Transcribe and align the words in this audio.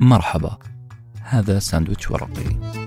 مرحبا. 0.00 0.58
هذا 1.22 1.58
ساندويتش 1.58 2.10
ورقي. 2.10 2.78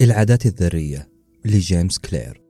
العادات 0.00 0.46
الذرية 0.46 1.08
لجيمس 1.44 1.98
كلير. 1.98 2.42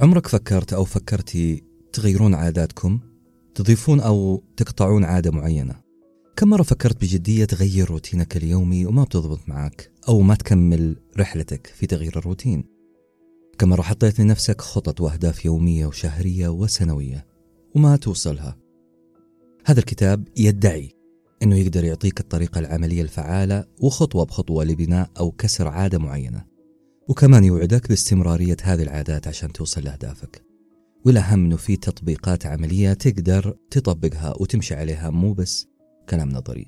عمرك 0.00 0.26
فكرت 0.26 0.72
أو 0.72 0.84
فكرتي 0.84 1.64
تغيرون 1.92 2.34
عاداتكم؟ 2.34 3.00
تضيفون 3.54 4.00
أو 4.00 4.44
تقطعون 4.56 5.04
عادة 5.04 5.30
معينة؟ 5.30 5.74
كم 6.36 6.48
مرة 6.48 6.62
فكرت 6.62 7.00
بجدية 7.00 7.44
تغير 7.44 7.90
روتينك 7.90 8.36
اليومي 8.36 8.86
وما 8.86 9.04
بتضبط 9.04 9.48
معك؟ 9.48 9.92
أو 10.08 10.20
ما 10.20 10.34
تكمل 10.34 10.96
رحلتك 11.18 11.66
في 11.66 11.86
تغيير 11.86 12.18
الروتين؟ 12.18 12.71
كم 13.62 13.68
مرة 13.68 13.82
حطيت 13.82 14.20
لنفسك 14.20 14.60
خطط 14.60 15.00
وأهداف 15.00 15.44
يومية 15.44 15.86
وشهرية 15.86 16.48
وسنوية 16.48 17.26
وما 17.74 17.96
توصلها. 17.96 18.56
هذا 19.64 19.80
الكتاب 19.80 20.28
يدعي 20.36 20.90
أنه 21.42 21.56
يقدر 21.56 21.84
يعطيك 21.84 22.20
الطريقة 22.20 22.58
العملية 22.58 23.02
الفعالة 23.02 23.64
وخطوة 23.80 24.24
بخطوة 24.24 24.64
لبناء 24.64 25.10
أو 25.20 25.30
كسر 25.30 25.68
عادة 25.68 25.98
معينة 25.98 26.44
وكمان 27.08 27.44
يوعدك 27.44 27.88
باستمرارية 27.88 28.56
هذه 28.62 28.82
العادات 28.82 29.28
عشان 29.28 29.52
توصل 29.52 29.84
لأهدافك. 29.84 30.42
والأهم 31.04 31.44
أنه 31.44 31.56
في 31.56 31.76
تطبيقات 31.76 32.46
عملية 32.46 32.92
تقدر 32.92 33.56
تطبقها 33.70 34.34
وتمشي 34.40 34.74
عليها 34.74 35.10
مو 35.10 35.32
بس 35.32 35.66
كلام 36.08 36.28
نظري. 36.28 36.66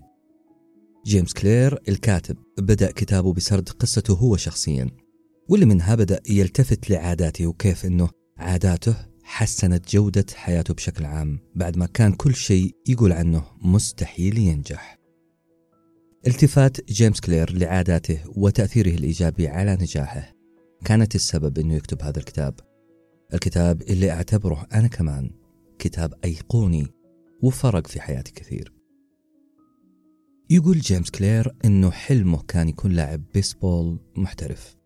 جيمس 1.06 1.32
كلير 1.32 1.78
الكاتب 1.88 2.36
بدأ 2.58 2.90
كتابه 2.90 3.32
بسرد 3.32 3.68
قصته 3.68 4.14
هو 4.14 4.36
شخصيا. 4.36 5.03
واللي 5.48 5.66
منها 5.66 5.94
بدأ 5.94 6.20
يلتفت 6.28 6.90
لعاداته 6.90 7.46
وكيف 7.46 7.86
أنه 7.86 8.08
عاداته 8.36 8.96
حسنت 9.22 9.90
جودة 9.90 10.26
حياته 10.34 10.74
بشكل 10.74 11.04
عام 11.04 11.38
بعد 11.54 11.76
ما 11.76 11.86
كان 11.86 12.12
كل 12.12 12.34
شيء 12.34 12.76
يقول 12.88 13.12
عنه 13.12 13.44
مستحيل 13.62 14.38
ينجح. 14.38 14.98
التفات 16.26 16.90
جيمس 16.90 17.20
كلير 17.20 17.52
لعاداته 17.52 18.18
وتأثيره 18.36 18.88
الإيجابي 18.88 19.48
على 19.48 19.78
نجاحه. 19.80 20.34
كانت 20.84 21.14
السبب 21.14 21.58
أنه 21.58 21.74
يكتب 21.74 22.02
هذا 22.02 22.18
الكتاب. 22.18 22.54
الكتاب 23.34 23.82
اللي 23.82 24.10
أعتبره 24.10 24.66
أنا 24.72 24.88
كمان 24.88 25.30
كتاب 25.78 26.14
أيقوني 26.24 26.86
وفرق 27.42 27.86
في 27.86 28.00
حياتي 28.00 28.32
كثير. 28.32 28.72
يقول 30.50 30.78
جيمس 30.78 31.10
كلير 31.10 31.56
أنه 31.64 31.90
حلمه 31.90 32.42
كان 32.42 32.68
يكون 32.68 32.92
لاعب 32.92 33.22
بيسبول 33.34 34.00
محترف. 34.16 34.76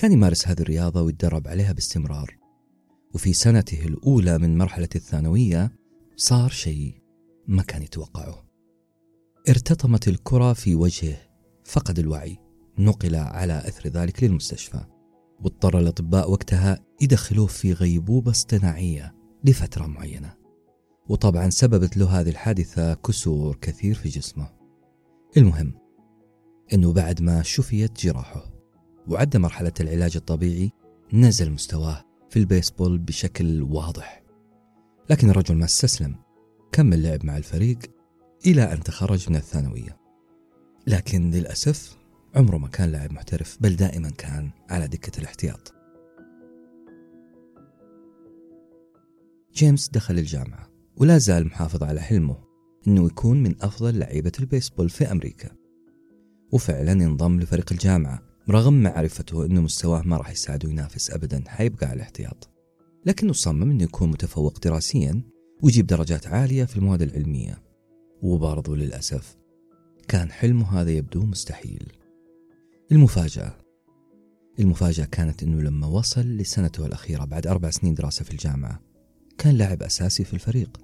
كان 0.00 0.12
يمارس 0.12 0.48
هذه 0.48 0.60
الرياضة 0.60 1.02
ويتدرب 1.02 1.48
عليها 1.48 1.72
باستمرار. 1.72 2.36
وفي 3.14 3.32
سنته 3.32 3.84
الأولى 3.84 4.38
من 4.38 4.58
مرحلة 4.58 4.88
الثانوية 4.94 5.72
صار 6.16 6.50
شيء 6.50 7.02
ما 7.48 7.62
كان 7.62 7.82
يتوقعه. 7.82 8.44
ارتطمت 9.48 10.08
الكرة 10.08 10.52
في 10.52 10.74
وجهه 10.74 11.16
فقد 11.64 11.98
الوعي 11.98 12.38
نقل 12.78 13.14
على 13.14 13.58
أثر 13.58 13.88
ذلك 13.88 14.24
للمستشفى 14.24 14.84
واضطر 15.40 15.78
الأطباء 15.78 16.30
وقتها 16.30 16.84
يدخلوه 17.00 17.46
في 17.46 17.72
غيبوبة 17.72 18.30
اصطناعية 18.30 19.14
لفترة 19.44 19.86
معينة. 19.86 20.34
وطبعا 21.08 21.50
سببت 21.50 21.96
له 21.96 22.20
هذه 22.20 22.28
الحادثة 22.28 22.94
كسور 22.94 23.56
كثير 23.60 23.94
في 23.94 24.08
جسمه. 24.08 24.50
المهم 25.36 25.74
أنه 26.72 26.92
بعد 26.92 27.22
ما 27.22 27.42
شفيت 27.42 28.00
جراحه 28.00 28.49
وعدى 29.10 29.38
مرحلة 29.38 29.72
العلاج 29.80 30.16
الطبيعي 30.16 30.72
نزل 31.12 31.50
مستواه 31.50 32.04
في 32.30 32.38
البيسبول 32.38 32.98
بشكل 32.98 33.62
واضح. 33.62 34.22
لكن 35.10 35.30
الرجل 35.30 35.54
ما 35.54 35.64
استسلم 35.64 36.16
كمل 36.72 37.02
لعب 37.02 37.24
مع 37.24 37.36
الفريق 37.36 37.78
إلى 38.46 38.72
أن 38.72 38.80
تخرج 38.80 39.30
من 39.30 39.36
الثانوية. 39.36 40.00
لكن 40.86 41.30
للأسف 41.30 41.96
عمره 42.34 42.56
ما 42.56 42.68
كان 42.68 42.92
لاعب 42.92 43.12
محترف 43.12 43.58
بل 43.60 43.76
دائما 43.76 44.10
كان 44.10 44.50
على 44.68 44.88
دكة 44.88 45.18
الاحتياط. 45.20 45.74
جيمس 49.54 49.88
دخل 49.88 50.18
الجامعة 50.18 50.70
ولا 50.96 51.18
زال 51.18 51.46
محافظ 51.46 51.82
على 51.82 52.00
حلمه 52.00 52.36
أنه 52.86 53.06
يكون 53.06 53.42
من 53.42 53.54
أفضل 53.62 53.98
لعيبة 53.98 54.32
البيسبول 54.40 54.88
في 54.88 55.12
أمريكا. 55.12 55.50
وفعلا 56.52 56.92
انضم 56.92 57.40
لفريق 57.40 57.72
الجامعة 57.72 58.29
رغم 58.48 58.82
معرفته 58.82 59.46
أنه 59.46 59.60
مستواه 59.60 60.02
ما 60.02 60.16
راح 60.16 60.30
يساعده 60.30 60.70
ينافس 60.70 61.10
أبدا 61.10 61.44
حيبقى 61.46 61.86
على 61.86 61.96
الاحتياط. 61.96 62.48
لكنه 63.06 63.32
صمم 63.32 63.70
أنه 63.70 63.82
يكون 63.82 64.10
متفوق 64.10 64.58
دراسيا 64.58 65.22
ويجيب 65.62 65.86
درجات 65.86 66.26
عالية 66.26 66.64
في 66.64 66.76
المواد 66.76 67.02
العلمية. 67.02 67.62
وبرضو 68.22 68.74
للأسف 68.74 69.36
كان 70.08 70.30
حلمه 70.30 70.80
هذا 70.80 70.90
يبدو 70.90 71.22
مستحيل. 71.22 71.92
المفاجأة. 72.92 73.56
المفاجأة 74.58 75.04
كانت 75.04 75.42
أنه 75.42 75.62
لما 75.62 75.86
وصل 75.86 76.20
لسنته 76.20 76.86
الأخيرة 76.86 77.24
بعد 77.24 77.46
أربع 77.46 77.70
سنين 77.70 77.94
دراسة 77.94 78.24
في 78.24 78.30
الجامعة 78.30 78.80
كان 79.38 79.54
لاعب 79.54 79.82
أساسي 79.82 80.24
في 80.24 80.34
الفريق. 80.34 80.80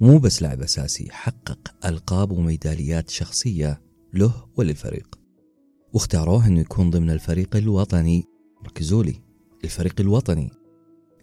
مو 0.00 0.18
بس 0.18 0.42
لاعب 0.42 0.62
أساسي 0.62 1.10
حقق 1.10 1.74
ألقاب 1.84 2.30
وميداليات 2.30 3.10
شخصية 3.10 3.82
له 4.14 4.46
وللفريق. 4.56 5.23
واختاروه 5.94 6.46
أنه 6.46 6.60
يكون 6.60 6.90
ضمن 6.90 7.10
الفريق 7.10 7.56
الوطني. 7.56 8.24
ركزوا 8.66 9.04
لي 9.04 9.20
الفريق 9.64 10.00
الوطني 10.00 10.50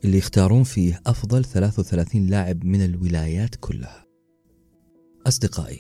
اللي 0.04 0.18
يختارون 0.18 0.64
فيه 0.64 1.02
أفضل 1.08 1.46
33 1.46 2.28
لاعب 2.28 2.66
من 2.66 2.86
الولايات 2.86 3.56
كلها. 3.56 4.06
أصدقائي 5.28 5.80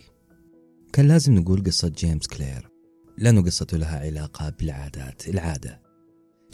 كان 0.93 1.07
لازم 1.07 1.35
نقول 1.35 1.63
قصة 1.63 1.87
جيمس 1.87 2.27
كلير. 2.27 2.69
لأنه 3.17 3.41
قصته 3.41 3.77
لها 3.77 3.99
علاقة 3.99 4.49
بالعادات 4.49 5.29
العادة. 5.29 5.81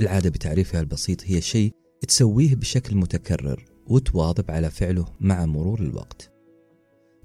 العادة 0.02 0.30
بتعريفها 0.30 0.81
البسيط 0.81 1.24
هي 1.24 1.42
شيء 1.42 1.72
تسويه 2.08 2.56
بشكل 2.56 2.96
متكرر 2.97 3.66
وتواظب 3.88 4.52
على 4.52 4.70
فعله 4.70 5.06
مع 5.20 5.46
مرور 5.46 5.80
الوقت. 5.80 6.31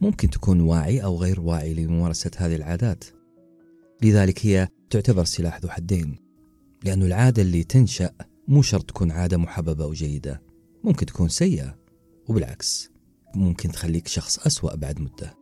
ممكن 0.00 0.30
تكون 0.30 0.60
واعي 0.60 1.04
أو 1.04 1.16
غير 1.16 1.40
واعي 1.40 1.74
لممارسة 1.74 2.30
هذه 2.36 2.56
العادات. 2.56 3.04
لذلك 4.02 4.46
هي 4.46 4.68
تعتبر 4.92 5.24
سلاح 5.24 5.60
ذو 5.60 5.68
حدين 5.68 6.16
لأن 6.84 7.02
العادة 7.02 7.42
اللي 7.42 7.64
تنشأ 7.64 8.10
مو 8.48 8.62
شرط 8.62 8.88
تكون 8.88 9.10
عادة 9.10 9.36
محببة 9.36 9.84
أو 9.84 9.92
جيدة 9.92 10.42
ممكن 10.84 11.06
تكون 11.06 11.28
سيئة 11.28 11.78
وبالعكس 12.28 12.90
ممكن 13.34 13.68
تخليك 13.68 14.08
شخص 14.08 14.38
أسوأ 14.38 14.76
بعد 14.76 15.00
مدة. 15.00 15.34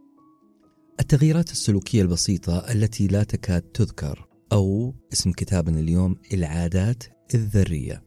التغييرات 1.00 1.50
السلوكية 1.50 2.02
البسيطة 2.02 2.58
التي 2.58 3.06
لا 3.06 3.22
تكاد 3.22 3.62
تذكر 3.62 4.28
أو 4.52 4.94
اسم 5.12 5.32
كتابنا 5.32 5.80
اليوم 5.80 6.16
العادات 6.32 7.04
الذرية. 7.34 8.02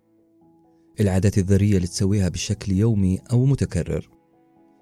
العادات 0.99 1.37
الذرية 1.37 1.77
اللي 1.77 1.87
تسويها 1.87 2.29
بشكل 2.29 2.71
يومي 2.71 3.19
أو 3.31 3.45
متكرر. 3.45 4.09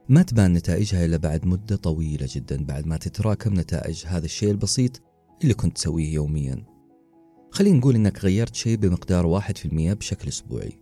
ما 0.10 0.22
تبان 0.22 0.54
نتائجها 0.54 1.06
إلا 1.06 1.18
بعد 1.18 1.46
مدة 1.46 1.76
طويلة 1.76 2.28
جدا 2.30 2.64
بعد 2.64 2.88
ما 2.88 2.98
تتراكم 2.98 3.60
نتائج 3.60 4.04
هذا 4.06 4.26
الشيء 4.26 4.52
البسيط 4.52 5.11
اللي 5.44 5.54
كنت 5.54 5.76
تسويه 5.76 6.14
يوميا. 6.14 6.66
خلينا 7.52 7.78
نقول 7.78 7.96
إنك 7.96 8.20
غيرت 8.26 8.56
شيء 8.56 8.78
بمقدار 8.78 9.26
واحد 9.26 9.58
في 9.58 9.66
المية 9.66 9.94
بشكل 9.94 10.28
أسبوعي. 10.28 10.82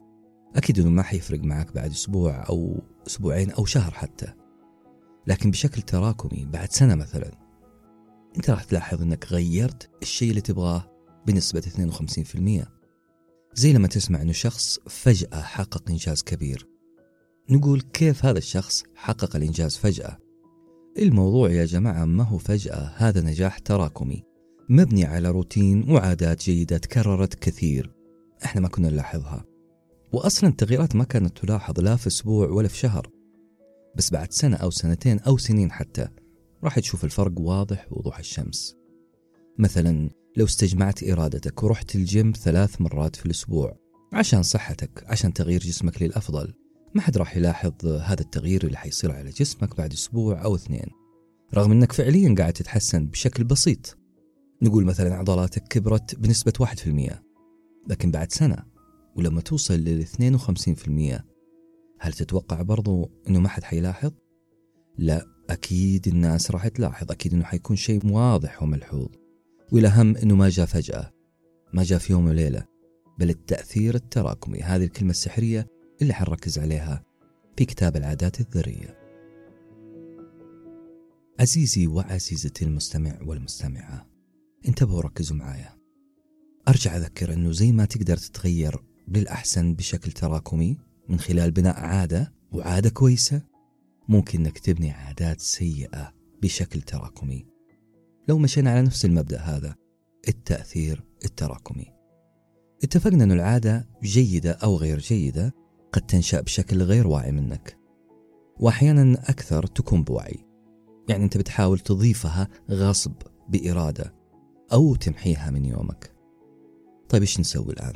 أكيد 0.55 0.79
إنه 0.79 0.89
ما 0.89 1.03
حيفرق 1.03 1.39
معك 1.39 1.73
بعد 1.73 1.91
أسبوع 1.91 2.49
أو 2.49 2.81
أسبوعين 3.07 3.51
أو 3.51 3.65
شهر 3.65 3.91
حتى. 3.91 4.33
لكن 5.27 5.51
بشكل 5.51 5.81
تراكمي 5.81 6.45
بعد 6.45 6.71
سنة 6.71 6.95
مثلا 6.95 7.31
أنت 8.37 8.49
راح 8.49 8.63
تلاحظ 8.63 9.01
إنك 9.01 9.31
غيرت 9.31 9.89
الشيء 10.01 10.29
اللي 10.29 10.41
تبغاه 10.41 10.91
بنسبة 11.27 11.61
52% 11.61 12.67
زي 13.53 13.73
لما 13.73 13.87
تسمع 13.87 14.21
إنه 14.21 14.31
شخص 14.31 14.79
فجأة 14.87 15.41
حقق 15.41 15.89
إنجاز 15.89 16.23
كبير. 16.23 16.67
نقول 17.49 17.81
كيف 17.81 18.25
هذا 18.25 18.37
الشخص 18.37 18.83
حقق 18.95 19.35
الإنجاز 19.35 19.77
فجأة؟ 19.77 20.17
الموضوع 20.97 21.49
يا 21.49 21.65
جماعة 21.65 22.05
ما 22.05 22.23
هو 22.23 22.37
فجأة 22.37 22.93
هذا 22.95 23.21
نجاح 23.21 23.59
تراكمي. 23.59 24.28
مبني 24.71 25.05
على 25.05 25.31
روتين 25.31 25.91
وعادات 25.91 26.43
جيدة 26.43 26.77
تكررت 26.77 27.33
كثير. 27.33 27.93
إحنا 28.45 28.61
ما 28.61 28.67
كنا 28.67 28.89
نلاحظها. 28.89 29.45
واصلا 30.11 30.49
التغييرات 30.49 30.95
ما 30.95 31.03
كانت 31.03 31.37
تلاحظ 31.37 31.79
لا 31.79 31.95
في 31.95 32.07
أسبوع 32.07 32.49
ولا 32.49 32.67
في 32.67 32.77
شهر. 32.77 33.09
بس 33.95 34.11
بعد 34.11 34.33
سنة 34.33 34.55
أو 34.55 34.69
سنتين 34.69 35.19
أو 35.19 35.37
سنين 35.37 35.71
حتى 35.71 36.07
راح 36.63 36.79
تشوف 36.79 37.03
الفرق 37.03 37.39
واضح 37.39 37.87
وضوح 37.91 38.19
الشمس. 38.19 38.75
مثلا 39.57 40.09
لو 40.37 40.45
استجمعت 40.45 41.03
إرادتك 41.03 41.63
ورحت 41.63 41.95
الجيم 41.95 42.33
ثلاث 42.35 42.81
مرات 42.81 43.15
في 43.15 43.25
الأسبوع 43.25 43.77
عشان 44.13 44.43
صحتك 44.43 45.03
عشان 45.07 45.33
تغيير 45.33 45.59
جسمك 45.59 46.01
للأفضل 46.01 46.53
ما 46.95 47.01
حد 47.01 47.17
راح 47.17 47.37
يلاحظ 47.37 47.85
هذا 47.85 48.21
التغيير 48.21 48.63
اللي 48.63 48.77
حيصير 48.77 49.11
على 49.11 49.29
جسمك 49.29 49.77
بعد 49.77 49.93
أسبوع 49.93 50.43
أو 50.43 50.55
اثنين. 50.55 50.87
رغم 51.53 51.71
إنك 51.71 51.91
فعليا 51.91 52.35
قاعد 52.37 52.53
تتحسن 52.53 53.07
بشكل 53.07 53.43
بسيط. 53.43 53.98
نقول 54.61 54.85
مثلا 54.85 55.15
عضلاتك 55.15 55.63
كبرت 55.63 56.15
بنسبة 56.15 56.53
1% 56.63 57.13
لكن 57.87 58.11
بعد 58.11 58.31
سنة 58.31 58.65
ولما 59.15 59.41
توصل 59.41 59.73
لل 59.73 60.05
52% 61.17 61.21
هل 61.99 62.13
تتوقع 62.13 62.61
برضو 62.61 63.11
أنه 63.27 63.39
ما 63.39 63.49
حد 63.49 63.63
حيلاحظ؟ 63.63 64.11
لا 64.97 65.25
أكيد 65.49 66.07
الناس 66.07 66.51
راح 66.51 66.67
تلاحظ 66.67 67.11
أكيد 67.11 67.33
أنه 67.33 67.43
حيكون 67.43 67.75
شيء 67.75 68.11
واضح 68.11 68.63
وملحوظ 68.63 69.09
والأهم 69.71 70.17
أنه 70.17 70.35
ما 70.35 70.49
جاء 70.49 70.65
فجأة 70.65 71.11
ما 71.73 71.83
جاء 71.83 71.99
في 71.99 72.13
يوم 72.13 72.25
وليلة 72.25 72.65
بل 73.19 73.29
التأثير 73.29 73.95
التراكمي 73.95 74.59
هذه 74.59 74.83
الكلمة 74.83 75.11
السحرية 75.11 75.67
اللي 76.01 76.13
حنركز 76.13 76.59
عليها 76.59 77.03
في 77.57 77.65
كتاب 77.65 77.95
العادات 77.95 78.39
الذرية 78.39 78.99
عزيزي 81.39 81.87
وعزيزتي 81.87 82.65
المستمع 82.65 83.19
والمستمعة 83.21 84.08
انتبهوا 84.67 85.01
ركزوا 85.01 85.37
معايا. 85.37 85.79
أرجع 86.67 86.97
أذكر 86.97 87.33
أنه 87.33 87.51
زي 87.51 87.71
ما 87.71 87.85
تقدر 87.85 88.17
تتغير 88.17 88.83
للأحسن 89.07 89.73
بشكل 89.73 90.11
تراكمي 90.11 90.77
من 91.09 91.19
خلال 91.19 91.51
بناء 91.51 91.79
عادة 91.79 92.33
وعادة 92.51 92.89
كويسة 92.89 93.41
ممكن 94.07 94.39
أنك 94.39 94.59
تبني 94.59 94.91
عادات 94.91 95.41
سيئة 95.41 96.13
بشكل 96.41 96.81
تراكمي. 96.81 97.45
لو 98.27 98.37
مشينا 98.37 98.71
على 98.71 98.81
نفس 98.81 99.05
المبدأ 99.05 99.39
هذا 99.39 99.75
التأثير 100.27 101.03
التراكمي. 101.25 101.85
اتفقنا 102.83 103.23
أن 103.23 103.31
العادة 103.31 103.89
جيدة 104.03 104.51
أو 104.51 104.75
غير 104.75 104.99
جيدة 104.99 105.53
قد 105.93 106.01
تنشأ 106.01 106.41
بشكل 106.41 106.83
غير 106.83 107.07
واعي 107.07 107.31
منك 107.31 107.77
وأحيانا 108.59 109.29
أكثر 109.29 109.65
تكون 109.65 110.03
بوعي. 110.03 110.45
يعني 111.09 111.23
أنت 111.23 111.37
بتحاول 111.37 111.79
تضيفها 111.79 112.47
غصب 112.71 113.13
بإرادة 113.49 114.18
أو 114.73 114.95
تمحيها 114.95 115.51
من 115.51 115.65
يومك 115.65 116.15
طيب 117.09 117.21
إيش 117.21 117.39
نسوي 117.39 117.73
الآن؟ 117.73 117.93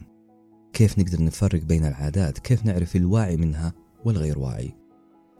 كيف 0.74 1.00
نقدر 1.00 1.24
نفرق 1.24 1.62
بين 1.62 1.86
العادات؟ 1.86 2.40
كيف 2.40 2.66
نعرف 2.66 2.96
الواعي 2.96 3.38
منها 3.38 3.74
والغير 4.06 4.40
واعي؟ 4.40 4.76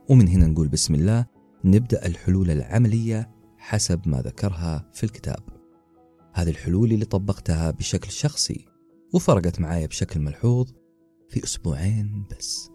ومن 0.10 0.28
هنا 0.28 0.48
نقول 0.48 0.68
بسم 0.68 0.96
الله 0.96 1.26
نبدأ 1.64 2.06
الحلول 2.06 2.52
العملية 2.52 3.32
حسب 3.58 4.08
ما 4.08 4.22
ذكرها 4.22 4.90
في 4.94 5.04
الكتاب 5.04 5.40
هذه 6.34 6.50
الحلول 6.50 6.92
اللي 6.92 7.06
طبقتها 7.06 7.72
بشكل 7.72 8.12
شخصي 8.12 8.66
وفرقت 9.14 9.60
معايا 9.60 9.88
بشكل 9.88 10.20
ملحوظ 10.20 10.72
في 11.30 11.44
أسبوعين 11.44 12.26
بس 12.32 12.70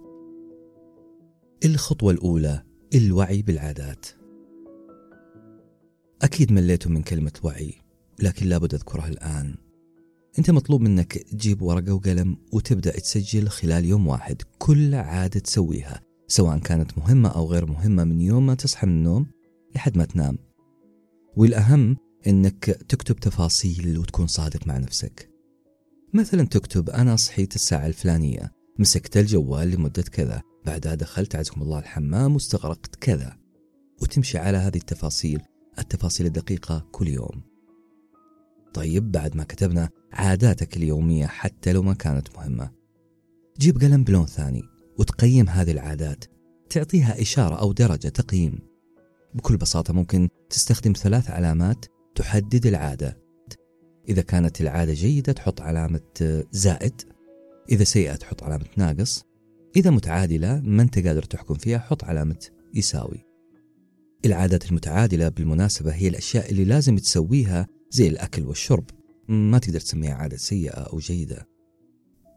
الخطوة 1.64 2.12
الأولى 2.12 2.62
الوعي 2.94 3.42
بالعادات 3.42 4.06
أكيد 6.22 6.52
مليتوا 6.52 6.90
من 6.90 7.02
كلمة 7.02 7.32
وعي 7.42 7.74
لكن 8.20 8.46
لابد 8.46 8.74
أذكرها 8.74 9.08
الآن. 9.08 9.54
أنت 10.38 10.50
مطلوب 10.50 10.80
منك 10.80 11.12
تجيب 11.12 11.62
ورقة 11.62 11.92
وقلم 11.92 12.36
وتبدأ 12.52 12.90
تسجل 12.90 13.48
خلال 13.48 13.84
يوم 13.84 14.06
واحد 14.06 14.42
كل 14.58 14.94
عادة 14.94 15.40
تسويها 15.40 16.00
سواء 16.28 16.58
كانت 16.58 16.98
مهمة 16.98 17.28
أو 17.28 17.46
غير 17.46 17.66
مهمة 17.66 18.04
من 18.04 18.20
يوم 18.20 18.46
ما 18.46 18.54
تصحى 18.54 18.86
من 18.86 18.92
النوم 18.92 19.26
لحد 19.74 19.98
ما 19.98 20.04
تنام. 20.04 20.38
والأهم 21.36 21.96
أنك 22.26 22.64
تكتب 22.64 23.16
تفاصيل 23.16 23.98
وتكون 23.98 24.26
صادق 24.26 24.66
مع 24.66 24.78
نفسك. 24.78 25.30
مثلا 26.14 26.46
تكتب 26.46 26.90
أنا 26.90 27.16
صحيت 27.16 27.54
الساعة 27.54 27.86
الفلانية 27.86 28.52
مسكت 28.78 29.16
الجوال 29.16 29.70
لمدة 29.70 30.02
كذا 30.02 30.42
بعدها 30.66 30.94
دخلت 30.94 31.36
عزكم 31.36 31.62
الله 31.62 31.78
الحمام 31.78 32.34
واستغرقت 32.34 32.96
كذا. 32.96 33.36
وتمشي 34.02 34.38
على 34.38 34.58
هذه 34.58 34.76
التفاصيل 34.76 35.40
التفاصيل 35.78 36.26
الدقيقة 36.26 36.86
كل 36.92 37.08
يوم. 37.08 37.42
طيب 38.78 39.12
بعد 39.12 39.36
ما 39.36 39.44
كتبنا 39.44 39.88
عاداتك 40.12 40.76
اليومية 40.76 41.26
حتى 41.26 41.72
لو 41.72 41.82
ما 41.82 41.94
كانت 41.94 42.36
مهمة. 42.36 42.70
جيب 43.58 43.80
قلم 43.80 44.04
بلون 44.04 44.26
ثاني 44.26 44.62
وتقيم 44.98 45.48
هذه 45.48 45.70
العادات. 45.70 46.24
تعطيها 46.70 47.22
إشارة 47.22 47.54
أو 47.54 47.72
درجة 47.72 48.08
تقييم. 48.08 48.58
بكل 49.34 49.56
بساطة 49.56 49.94
ممكن 49.94 50.28
تستخدم 50.50 50.92
ثلاث 50.92 51.30
علامات 51.30 51.84
تحدد 52.14 52.66
العادة. 52.66 53.18
إذا 54.08 54.22
كانت 54.22 54.60
العادة 54.60 54.92
جيدة 54.92 55.32
تحط 55.32 55.60
علامة 55.60 56.44
زائد. 56.52 57.02
إذا 57.70 57.84
سيئة 57.84 58.14
تحط 58.14 58.42
علامة 58.42 58.66
ناقص. 58.76 59.24
إذا 59.76 59.90
متعادلة 59.90 60.60
ما 60.60 60.82
أنت 60.82 61.06
قادر 61.06 61.22
تحكم 61.22 61.54
فيها 61.54 61.78
حط 61.78 62.04
علامة 62.04 62.46
يساوي. 62.74 63.24
العادات 64.24 64.70
المتعادلة 64.70 65.28
بالمناسبة 65.28 65.94
هي 65.94 66.08
الأشياء 66.08 66.50
اللي 66.50 66.64
لازم 66.64 66.96
تسويها 66.96 67.77
زي 67.90 68.08
الأكل 68.08 68.46
والشرب. 68.46 68.84
ما 69.28 69.58
تقدر 69.58 69.80
تسميها 69.80 70.14
عادة 70.14 70.36
سيئة 70.36 70.80
أو 70.80 70.98
جيدة. 70.98 71.48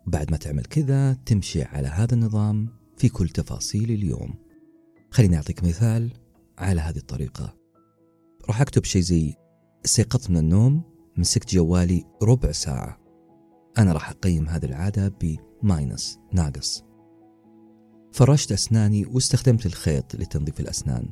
بعد 0.07 0.31
ما 0.31 0.38
تعمل 0.38 0.65
كذا 0.65 1.13
تمشي 1.13 1.63
على 1.63 1.88
هذا 1.88 2.13
النظام 2.13 2.69
في 2.98 3.09
كل 3.09 3.30
تفاصيل 3.30 3.92
اليوم. 3.92 4.36
خليني 5.12 5.36
أعطيك 5.36 5.63
مثال 5.63 6.12
على 6.57 6.81
هذه 6.81 6.98
الطريقة. 6.98 7.56
راح 8.48 8.62
أكتب 8.62 8.83
شيء 8.83 9.01
زي 9.01 9.33
استيقظت 9.86 10.30
من 10.30 10.38
النوم 10.38 10.83
مسكت 11.18 11.53
جوالي 11.53 12.03
ربع 12.24 12.51
ساعة. 12.51 12.98
أنا 13.77 13.94
راح 13.94 14.09
أقيم 14.09 14.50
هذه 14.50 14.65
العادة 14.65 15.13
ب 15.22 15.38
minus 15.38 16.19
ناقص. 16.33 16.83
فرشت 18.12 18.51
أسناني 18.51 19.06
واستخدمت 19.06 19.65
الخيط 19.65 20.15
لتنظيف 20.15 20.59
الأسنان. 20.59 21.09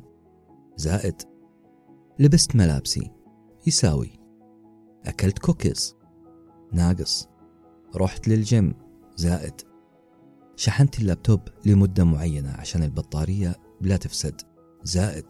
زائد 0.76 1.14
لبست 2.18 2.56
ملابسي. 2.56 3.10
يساوي 3.66 4.19
أكلت 5.06 5.38
كوكيز 5.38 5.96
ناقص. 6.72 7.28
رحت 7.96 8.28
للجيم 8.28 8.74
زائد. 9.16 9.54
شحنت 10.56 10.98
اللابتوب 10.98 11.40
لمدة 11.66 12.04
معينة 12.04 12.50
عشان 12.50 12.82
البطارية 12.82 13.56
لا 13.80 13.96
تفسد 13.96 14.40
زائد. 14.82 15.26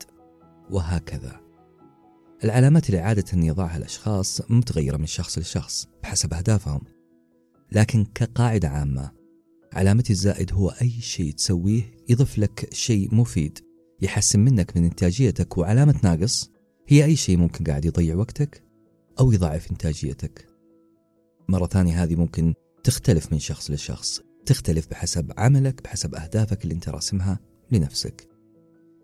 وهكذا. 0.70 1.40
العلامات 2.44 2.86
اللي 2.90 3.00
عادة 3.00 3.46
يضعها 3.46 3.76
الأشخاص 3.76 4.50
متغيرة 4.50 4.96
من 4.96 5.06
شخص 5.06 5.38
لشخص 5.38 5.88
بحسب 6.02 6.34
أهدافهم 6.34 6.80
لكن 7.72 8.04
كقاعدة 8.04 8.68
عامة 8.68 9.10
علامة 9.72 10.04
الزائد 10.10 10.52
هو 10.52 10.68
أي 10.68 10.90
شيء 10.90 11.32
تسويه 11.32 11.82
يضيف 12.08 12.38
لك 12.38 12.74
شيء 12.74 13.14
مفيد 13.14 13.58
يحسن 14.02 14.40
منك 14.40 14.76
من 14.76 14.84
إنتاجيتك 14.84 15.58
وعلامة 15.58 16.00
ناقص 16.04 16.50
هي 16.88 17.04
أي 17.04 17.16
شيء 17.16 17.36
ممكن 17.36 17.64
قاعد 17.64 17.84
يضيع 17.84 18.16
وقتك. 18.16 18.69
أو 19.20 19.32
يضاعف 19.32 19.70
إنتاجيتك. 19.70 20.48
مرة 21.48 21.66
ثانية 21.66 22.02
هذه 22.02 22.16
ممكن 22.16 22.54
تختلف 22.84 23.32
من 23.32 23.38
شخص 23.38 23.70
لشخص 23.70 24.20
تختلف 24.46 24.88
بحسب 24.90 25.32
عملك 25.38 25.82
بحسب 25.82 26.14
أهدافك 26.14 26.64
اللي 26.64 26.74
أنت 26.74 26.88
راسمها 26.88 27.40
لنفسك. 27.72 28.28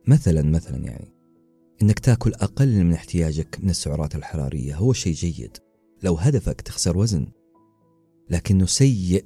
مثلا 0.07 0.43
مثلا 0.43 0.77
يعني 0.77 1.13
إنك 1.83 1.99
تاكل 1.99 2.35
أقل 2.35 2.85
من 2.85 2.93
احتياجك 2.93 3.59
من 3.63 3.71
السعرات 3.71 4.15
الحرارية 4.15 4.77
هو 4.77 4.93
شيء 4.93 5.13
جيد. 5.13 5.57
لو 6.03 6.15
هدفك 6.15 6.61
تخسر 6.61 6.99
وزن 6.99 7.27
لكنه 8.31 8.67
سيء 8.67 9.25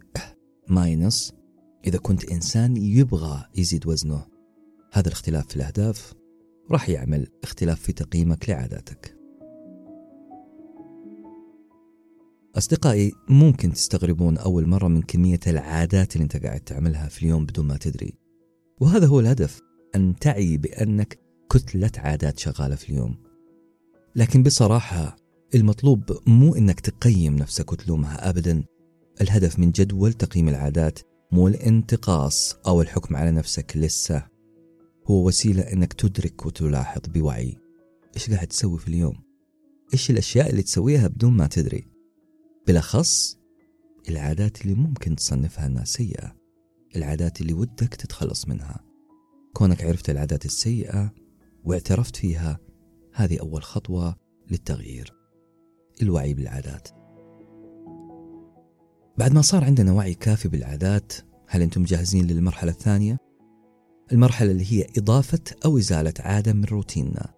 ماينس 0.69 1.35
إذا 1.87 1.99
كنت 1.99 2.25
إنسان 2.25 2.77
يبغى 2.77 3.45
يزيد 3.57 3.87
وزنه 3.87 4.27
هذا 4.93 5.09
الاختلاف 5.09 5.47
في 5.47 5.57
الأهداف 5.57 6.15
راح 6.71 6.89
يعمل 6.89 7.27
اختلاف 7.43 7.81
في 7.81 7.93
تقييمك 7.93 8.51
لعاداتك. 8.51 9.20
أصدقائي 12.57 13.13
ممكن 13.29 13.73
تستغربون 13.73 14.39
أول 14.39 14.67
مرة 14.67 14.89
من 14.89 15.03
كمية 15.03 15.41
العادات 15.47 16.17
اللي 16.17 16.23
أنت 16.25 16.37
قاعد 16.37 16.61
تعملها 16.61 17.09
في 17.09 17.23
اليوم 17.23 17.47
بدون 17.47 17.67
ما 17.67 17.77
تدري. 17.77 18.15
وهذا 18.81 19.07
هو 19.07 19.21
الهدف 19.21 19.61
أن 19.95 20.17
تعي 20.21 20.57
بأنك 20.57 21.19
كتلة 21.51 21.91
عادات 21.97 22.39
شغالة 22.39 22.75
في 22.75 22.91
اليوم. 22.91 23.17
لكن 24.17 24.43
بصراحة 24.43 25.17
المطلوب 25.55 26.19
مو 26.27 26.55
أنك 26.55 26.81
تقيم 26.81 27.37
نفسك 27.37 27.73
وتلومها 27.73 28.31
أبدا. 28.31 28.65
الهدف 29.21 29.59
من 29.59 29.71
جدول 29.71 30.13
تقييم 30.13 30.49
العادات 30.49 30.99
مو 31.33 31.49
الانتقاص 31.49 32.57
أو 32.67 32.83
الحكم 32.83 33.17
على 33.17 33.31
نفسك 33.31 33.77
لسه. 33.77 34.27
هو 35.07 35.27
وسيلة 35.27 35.63
أنك 35.63 35.93
تدرك 35.93 36.47
وتلاحظ 36.47 37.01
بوعي. 37.09 37.57
إيش 38.17 38.31
قاعد 38.31 38.47
تسوي 38.47 38.79
في 38.79 38.89
اليوم؟ 38.89 39.15
إيش 39.93 40.11
الأشياء 40.11 40.51
اللي 40.51 40.63
تسويها 40.63 41.09
بدون 41.09 41.33
ما 41.33 41.47
تدري؟ 41.47 42.00
بالأخص 42.71 43.39
العادات 44.09 44.63
اللي 44.63 44.75
ممكن 44.75 45.17
تصنفها 45.17 45.67
أنها 45.67 45.85
سيئة 45.85 46.37
العادات 46.97 47.41
اللي 47.41 47.53
ودك 47.53 47.95
تتخلص 47.95 48.49
منها. 48.49 48.85
كونك 49.53 49.85
عرفت 49.85 50.11
العادات 50.11 50.45
السيئة 50.45 51.13
واعترفت 51.65 52.17
فيها 52.17 52.59
هذه 53.15 53.41
أول 53.41 53.63
خطوة 53.63 54.17
للتغيير. 54.51 55.15
الوعي 56.03 56.35
بالعادات. 56.35 56.89
بعد 59.19 59.33
ما 59.33 59.43
صار 59.43 59.65
عندنا 59.65 59.93
وعي 59.93 60.15
كافي 60.15 60.49
بالعادات 60.49 61.13
هل 61.47 61.63
أنتم 61.63 61.85
جاهزين 61.85 62.27
للمرحلة 62.27 62.71
الثانية؟ 62.71 63.19
المرحلة 64.13 64.51
اللي 64.51 64.73
هي 64.73 64.87
إضافة 64.99 65.45
أو 65.65 65.79
إزالة 65.79 66.15
عادة 66.21 66.53
من 66.53 66.65
روتيننا. 66.65 67.35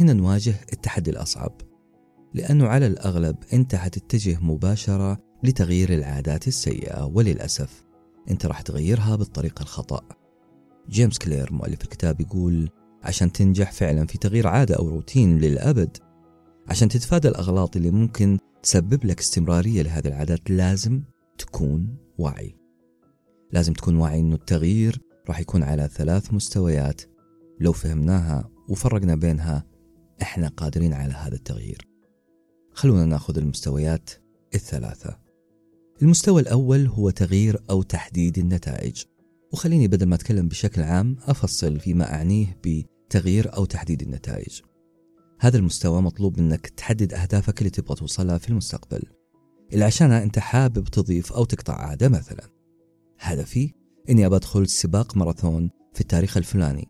هنا 0.00 0.12
نواجه 0.12 0.54
التحدي 0.72 1.10
الأصعب. 1.10 1.73
لأنه 2.34 2.66
على 2.66 2.86
الأغلب 2.86 3.36
أنت 3.52 3.74
حتتجه 3.74 4.38
مباشرة 4.40 5.18
لتغيير 5.42 5.94
العادات 5.94 6.48
السيئة 6.48 7.04
وللأسف 7.04 7.84
أنت 8.30 8.46
راح 8.46 8.60
تغيرها 8.60 9.16
بالطريقة 9.16 9.62
الخطأ. 9.62 10.00
جيمس 10.88 11.18
كلير 11.18 11.52
مؤلف 11.52 11.82
الكتاب 11.82 12.20
يقول 12.20 12.70
عشان 13.02 13.32
تنجح 13.32 13.72
فعلا 13.72 14.06
في 14.06 14.18
تغيير 14.18 14.46
عادة 14.46 14.74
أو 14.76 14.88
روتين 14.88 15.38
للأبد 15.38 15.96
عشان 16.68 16.88
تتفادى 16.88 17.28
الأغلاط 17.28 17.76
اللي 17.76 17.90
ممكن 17.90 18.38
تسبب 18.62 19.04
لك 19.04 19.20
استمرارية 19.20 19.82
لهذه 19.82 20.08
العادات 20.08 20.50
لازم 20.50 21.02
تكون 21.38 21.96
واعي. 22.18 22.56
لازم 23.52 23.72
تكون 23.72 23.96
واعي 23.96 24.20
أنه 24.20 24.34
التغيير 24.34 25.00
راح 25.28 25.40
يكون 25.40 25.62
على 25.62 25.88
ثلاث 25.92 26.34
مستويات 26.34 27.02
لو 27.60 27.72
فهمناها 27.72 28.50
وفرقنا 28.68 29.14
بينها 29.14 29.64
إحنا 30.22 30.48
قادرين 30.48 30.92
على 30.92 31.12
هذا 31.12 31.34
التغيير. 31.34 31.93
خلونا 32.74 33.04
ناخذ 33.04 33.38
المستويات 33.38 34.10
الثلاثة. 34.54 35.18
المستوى 36.02 36.42
الأول 36.42 36.86
هو 36.86 37.10
تغيير 37.10 37.62
أو 37.70 37.82
تحديد 37.82 38.38
النتائج. 38.38 39.02
وخليني 39.52 39.88
بدل 39.88 40.06
ما 40.06 40.14
أتكلم 40.14 40.48
بشكل 40.48 40.82
عام 40.82 41.16
أفصل 41.22 41.80
فيما 41.80 42.14
أعنيه 42.14 42.58
بتغيير 42.64 43.56
أو 43.56 43.64
تحديد 43.64 44.02
النتائج. 44.02 44.60
هذا 45.40 45.58
المستوى 45.58 46.02
مطلوب 46.02 46.40
منك 46.40 46.66
تحدد 46.66 47.14
أهدافك 47.14 47.58
اللي 47.58 47.70
تبغى 47.70 47.94
توصلها 47.94 48.38
في 48.38 48.48
المستقبل. 48.48 49.02
اللي 49.72 49.84
عشانها 49.84 50.22
أنت 50.22 50.38
حابب 50.38 50.84
تضيف 50.84 51.32
أو 51.32 51.44
تقطع 51.44 51.74
عادة 51.74 52.08
مثلا. 52.08 52.50
هدفي 53.18 53.72
إني 54.10 54.26
أدخل 54.26 54.68
سباق 54.68 55.16
ماراثون 55.16 55.70
في 55.92 56.00
التاريخ 56.00 56.36
الفلاني. 56.36 56.88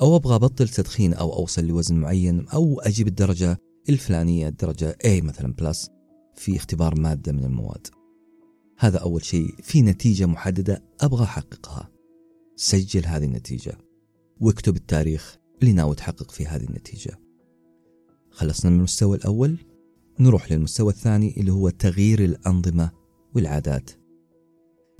أو 0.00 0.16
أبغى 0.16 0.34
أبطل 0.34 0.68
تدخين 0.68 1.14
أو 1.14 1.32
أوصل 1.32 1.64
لوزن 1.64 1.96
معين 1.96 2.48
أو 2.48 2.80
أجيب 2.80 3.08
الدرجة 3.08 3.58
الفلانية 3.88 4.48
الدرجة 4.48 4.98
A 5.04 5.22
مثلا 5.22 5.54
بلس 5.54 5.90
في 6.34 6.56
اختبار 6.56 7.00
مادة 7.00 7.32
من 7.32 7.44
المواد. 7.44 7.86
هذا 8.78 8.98
أول 8.98 9.24
شيء. 9.24 9.54
في 9.62 9.82
نتيجة 9.82 10.26
محددة 10.26 10.84
أبغى 11.00 11.24
أحققها. 11.24 11.90
سجل 12.56 13.06
هذه 13.06 13.24
النتيجة. 13.24 13.78
واكتب 14.40 14.76
التاريخ 14.76 15.38
اللي 15.62 15.72
ناوي 15.72 15.94
تحقق 15.94 16.30
فيه 16.30 16.56
هذه 16.56 16.64
النتيجة. 16.64 17.18
خلصنا 18.30 18.70
من 18.70 18.76
المستوى 18.76 19.16
الأول. 19.16 19.58
نروح 20.20 20.52
للمستوى 20.52 20.92
الثاني 20.92 21.36
اللي 21.36 21.52
هو 21.52 21.68
تغيير 21.68 22.24
الأنظمة 22.24 22.90
والعادات. 23.34 23.90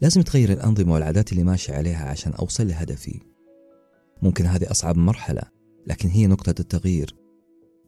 لازم 0.03 0.23
تغير 0.23 0.53
الأنظمة 0.53 0.93
والعادات 0.93 1.33
اللي 1.33 1.45
ماشي 1.45 1.73
عليها 1.73 2.09
عشان 2.09 2.33
أوصل 2.33 2.69
لهدفي. 2.69 3.21
ممكن 4.23 4.47
هذه 4.47 4.71
أصعب 4.71 4.97
مرحلة 4.97 5.43
لكن 5.87 6.09
هي 6.09 6.27
نقطة 6.27 6.55
التغيير. 6.61 7.15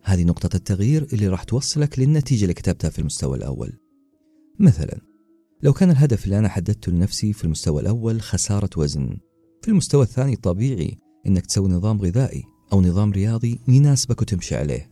هذه 0.03 0.25
نقطة 0.25 0.57
التغيير 0.57 1.07
اللي 1.13 1.29
راح 1.29 1.45
توصلك 1.45 1.99
للنتيجة 1.99 2.43
اللي 2.43 2.55
كتبتها 2.55 2.91
في 2.91 2.99
المستوى 2.99 3.37
الأول. 3.37 3.73
مثلا 4.59 5.01
لو 5.63 5.73
كان 5.73 5.91
الهدف 5.91 6.25
اللي 6.25 6.39
أنا 6.39 6.49
حددته 6.49 6.93
لنفسي 6.93 7.33
في 7.33 7.45
المستوى 7.45 7.83
الأول 7.83 8.21
خسارة 8.21 8.71
وزن 8.77 9.19
في 9.63 9.69
المستوى 9.69 10.03
الثاني 10.03 10.37
طبيعي 10.37 10.99
إنك 11.27 11.47
تسوي 11.47 11.69
نظام 11.69 12.01
غذائي 12.01 12.45
أو 12.73 12.83
نظام 12.83 13.13
رياضي 13.13 13.61
يناسبك 13.69 14.23
وتمشي 14.23 14.57
عليه. 14.57 14.91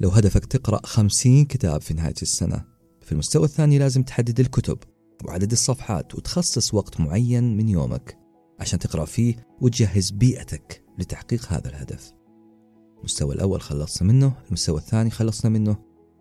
لو 0.00 0.08
هدفك 0.08 0.44
تقرأ 0.44 0.80
خمسين 0.86 1.44
كتاب 1.44 1.80
في 1.80 1.94
نهاية 1.94 2.14
السنة 2.22 2.64
في 3.02 3.12
المستوى 3.12 3.44
الثاني 3.44 3.78
لازم 3.78 4.02
تحدد 4.02 4.40
الكتب 4.40 4.78
وعدد 5.24 5.52
الصفحات 5.52 6.14
وتخصص 6.14 6.74
وقت 6.74 7.00
معين 7.00 7.56
من 7.56 7.68
يومك 7.68 8.18
عشان 8.60 8.78
تقرأ 8.78 9.04
فيه 9.04 9.46
وتجهز 9.60 10.10
بيئتك 10.10 10.84
لتحقيق 10.98 11.52
هذا 11.52 11.68
الهدف. 11.68 12.12
المستوى 13.04 13.34
الأول 13.34 13.60
خلصنا 13.60 14.12
منه 14.12 14.32
المستوى 14.48 14.78
الثاني 14.78 15.10
خلصنا 15.10 15.50
منه. 15.50 15.76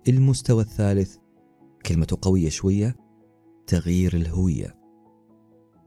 المستوى 0.08 0.63
الثالث 0.63 1.16
كلمته 1.86 2.18
قوية 2.22 2.50
شوية 2.50 2.96
تغيير 3.68 4.13
الهوية. 4.13 4.75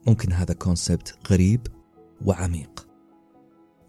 ممكن 0.07 0.33
هذا 0.33 0.55
concept 0.55 1.19
غريب 1.31 1.61
وعميق. 2.26 2.88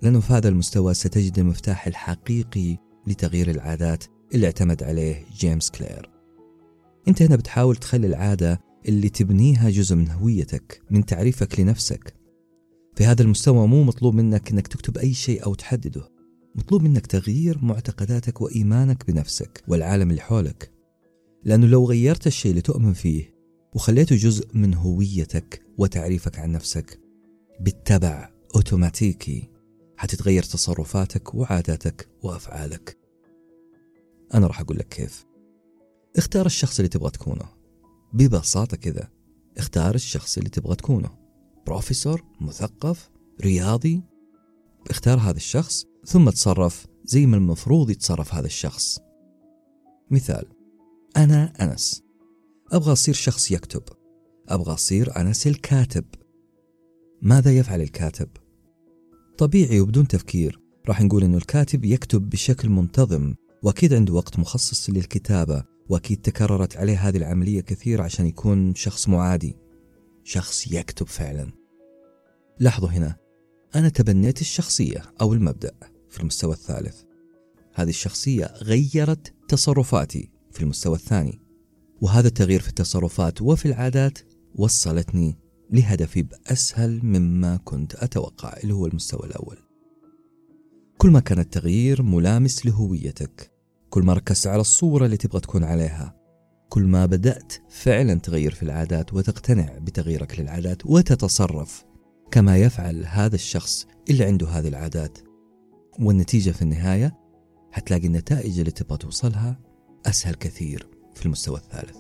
لأنه 0.02 0.20
في 0.20 0.34
هذا 0.34 0.50
المستوى 0.50 0.94
ستجد 0.94 1.40
المفتاح 1.40 1.88
الحقيقي 1.88 2.78
لتغيير 3.08 3.50
العادات 3.52 4.04
اللي 4.34 4.46
اعتمد 4.46 4.84
عليه 4.84 5.26
جيمس 5.38 5.72
كلير. 5.72 6.10
أنت 7.08 7.22
هنا 7.22 7.36
بتحاول 7.36 7.76
تخلي 7.76 8.08
العادة 8.08 8.62
اللي 8.88 9.10
تبنيها 9.10 9.70
جزء 9.70 9.96
من 9.96 10.12
هويتك 10.12 10.82
من 10.90 11.06
تعريفك 11.06 11.60
لنفسك. 11.60 12.14
في 12.96 13.06
هذا 13.06 13.22
المستوى 13.22 13.68
مو 13.68 13.84
مطلوب 13.84 14.16
منك 14.16 14.52
إنك 14.52 14.68
تكتب 14.68 14.98
أي 14.98 15.14
شيء 15.14 15.46
أو 15.46 15.54
تحدده. 15.54 16.17
مطلوب 16.58 16.84
منك 16.84 17.06
تغيير 17.06 17.66
معتقداتك 17.66 18.42
وإيمانك 18.42 19.08
بنفسك 19.08 19.64
والعالم 19.68 20.10
اللي 20.10 20.22
حولك. 20.22 20.72
لأنه 21.44 21.68
لو 21.68 21.86
غيرت 21.86 22.28
الشيء 22.28 22.52
اللي 22.52 22.62
تؤمن 22.62 22.94
فيه 22.94 23.36
وخليته 23.74 24.16
جزء 24.16 24.48
من 24.54 24.74
هويتك 24.74 25.62
وتعريفك 25.78 26.40
عن 26.40 26.52
نفسك 26.52 27.00
بالتبع 27.60 28.30
أوتوماتيكي 28.56 29.50
حتتغير 29.98 30.44
تصرفاتك 30.44 31.36
وعاداتك 31.36 32.10
وأفعالك. 32.24 32.98
أنا 34.34 34.48
راح 34.48 34.62
أقول 34.62 34.78
لك 34.78 34.88
كيف. 34.88 35.26
اختار 36.16 36.46
الشخص 36.46 36.80
اللي 36.80 36.90
تبغى 36.90 37.10
تكونه. 37.10 37.46
ببساطة 38.14 38.78
كذا 38.78 39.10
اختار 39.58 39.96
الشخص 39.96 40.38
اللي 40.38 40.50
تبغى 40.50 40.76
تكونه. 40.76 41.10
بروفيسور 41.66 42.24
مثقف 42.42 43.10
رياضي. 43.42 44.02
اختار 44.90 45.18
هذا 45.20 45.38
الشخص 45.38 45.86
ثم 46.08 46.30
تصرف 46.30 46.88
زي 47.06 47.26
ما 47.26 47.38
المفروض 47.38 47.90
يتصرف 47.90 48.34
هذا 48.34 48.46
الشخص. 48.46 49.00
مثال 50.12 50.46
أنا 51.18 51.54
أنس. 51.62 52.04
أبغى 52.72 52.92
أصير 52.92 53.14
شخص 53.14 53.52
يكتب. 53.52 53.84
أبغى 54.50 54.74
أصير 54.74 55.22
أنس 55.22 55.48
الكاتب. 55.48 56.06
ماذا 57.22 57.58
يفعل 57.58 57.82
الكاتب؟ 57.82 58.28
طبيعي 59.38 59.80
وبدون 59.80 60.08
تفكير. 60.08 60.60
راح 60.88 61.02
نقول 61.02 61.24
إنه 61.24 61.38
الكاتب 61.38 61.86
يكتب 61.86 62.30
بشكل 62.30 62.70
منتظم 62.70 63.36
وأكيد 63.64 63.94
عنده 63.94 64.14
وقت 64.14 64.40
مخصص 64.40 64.90
للكتابة 64.90 65.64
وأكيد 65.90 66.22
تكررت 66.22 66.78
عليه 66.78 67.08
هذه 67.08 67.18
العملية 67.18 67.62
كثير 67.62 68.02
عشان 68.02 68.26
يكون 68.26 68.76
شخص 68.76 69.10
معادي. 69.10 69.56
شخص 70.24 70.72
يكتب 70.72 71.08
فعلا. 71.08 71.52
لاحظوا 72.60 72.90
هنا 72.90 73.16
أنا 73.76 73.90
تبنيت 73.90 74.42
الشخصية 74.42 75.04
أو 75.22 75.34
المبدأ. 75.34 75.97
في 76.10 76.20
المستوى 76.20 76.54
الثالث. 76.54 77.02
هذه 77.74 77.90
الشخصية 77.90 78.46
غيرت 78.46 79.34
تصرفاتي 79.48 80.30
في 80.52 80.62
المستوى 80.62 80.96
الثاني 80.96 81.40
وهذا 82.02 82.28
التغيير 82.28 82.62
في 82.62 82.70
التصرفات 82.70 83.42
وفي 83.42 83.66
العادات 83.66 84.18
وصلتني 84.56 85.38
لهدفي 85.72 86.22
بأسهل 86.22 87.06
مما 87.06 87.58
كنت 87.58 87.96
أتوقع 87.96 88.58
اللي 88.64 88.74
هو 88.74 88.88
المستوى 88.88 89.28
الأول. 89.28 89.58
كل 90.98 91.10
ما 91.10 91.20
كان 91.20 91.40
التغيير 91.40 92.04
ملامس 92.04 92.66
لهويتك 92.66 93.52
كل 93.90 94.04
ما 94.04 94.14
ركزت 94.14 94.48
على 94.48 94.62
الصورة 94.62 95.06
اللي 95.06 95.18
تبغى 95.18 95.40
تكون 95.40 95.64
عليها 95.64 96.16
كل 96.70 96.84
ما 96.84 97.06
بدأت 97.06 97.54
فعلا 97.70 98.14
تغير 98.14 98.54
في 98.54 98.64
العادات 98.64 99.14
وتقتنع 99.14 99.78
بتغييرك 99.78 100.40
للعادات 100.40 100.86
وتتصرف 100.86 101.86
كما 102.32 102.58
يفعل 102.58 103.06
هذا 103.06 103.36
الشخص 103.36 103.88
اللي 104.10 104.24
عنده 104.24 104.48
هذه 104.48 104.68
العادات. 104.68 105.27
والنتيجة 106.00 106.52
في 106.52 106.62
النهاية 106.62 107.18
حتلاقي 107.72 108.08
النتائج 108.08 108.60
اللي 108.60 108.72
تبغى 108.72 108.98
توصلها 108.98 109.60
أسهل 110.06 110.36
كثير 110.36 110.88
في 111.16 111.26
المستوى 111.26 111.58
الثالث. 111.58 111.98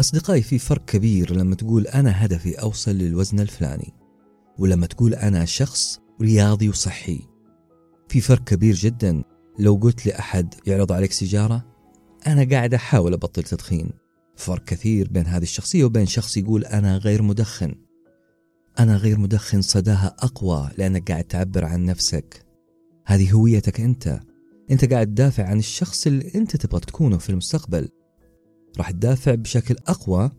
أصدقائي 0.00 0.42
في 0.42 0.58
فرق 0.58 0.84
كبير 0.84 1.32
لما 1.36 1.54
تقول 1.54 1.86
أنا 1.86 2.24
هدفي 2.24 2.54
أوصل 2.62 2.90
للوزن 2.90 3.40
الفلاني 3.40 3.92
ولما 4.58 4.86
تقول 4.86 5.14
أنا 5.14 5.44
شخص 5.44 6.00
رياضي 6.20 6.68
وصحي. 6.68 7.20
في 8.08 8.20
فرق 8.20 8.44
كبير 8.44 8.74
جدا. 8.74 9.22
لو 9.58 9.74
قلت 9.74 10.06
لأحد 10.06 10.54
يعرض 10.66 10.92
عليك 10.92 11.12
سيجارة 11.12 11.64
أنا 12.26 12.48
قاعد 12.50 12.74
أحاول 12.74 13.12
أبطل 13.12 13.42
تدخين. 13.42 13.90
فرق 14.36 14.64
كثير 14.64 15.08
بين 15.08 15.26
هذه 15.26 15.42
الشخصية 15.42 15.84
وبين 15.84 16.06
شخص 16.06 16.36
يقول 16.36 16.64
أنا 16.64 16.96
غير 16.96 17.22
مدخن. 17.22 17.74
أنا 18.80 18.96
غير 18.96 19.18
مدخن 19.18 19.62
صداها 19.62 20.16
أقوى 20.18 20.70
لأنك 20.78 21.10
قاعد 21.10 21.24
تعبر 21.24 21.64
عن 21.64 21.84
نفسك. 21.84 22.46
هذه 23.06 23.32
هويتك 23.32 23.80
أنت. 23.80 24.20
أنت 24.70 24.92
قاعد 24.92 25.06
تدافع 25.06 25.44
عن 25.44 25.58
الشخص 25.58 26.06
اللي 26.06 26.34
أنت 26.34 26.56
تبغى 26.56 26.80
تكونه 26.80 27.18
في 27.18 27.30
المستقبل. 27.30 27.88
راح 28.78 28.90
تدافع 28.90 29.34
بشكل 29.34 29.76
أقوى 29.86 30.30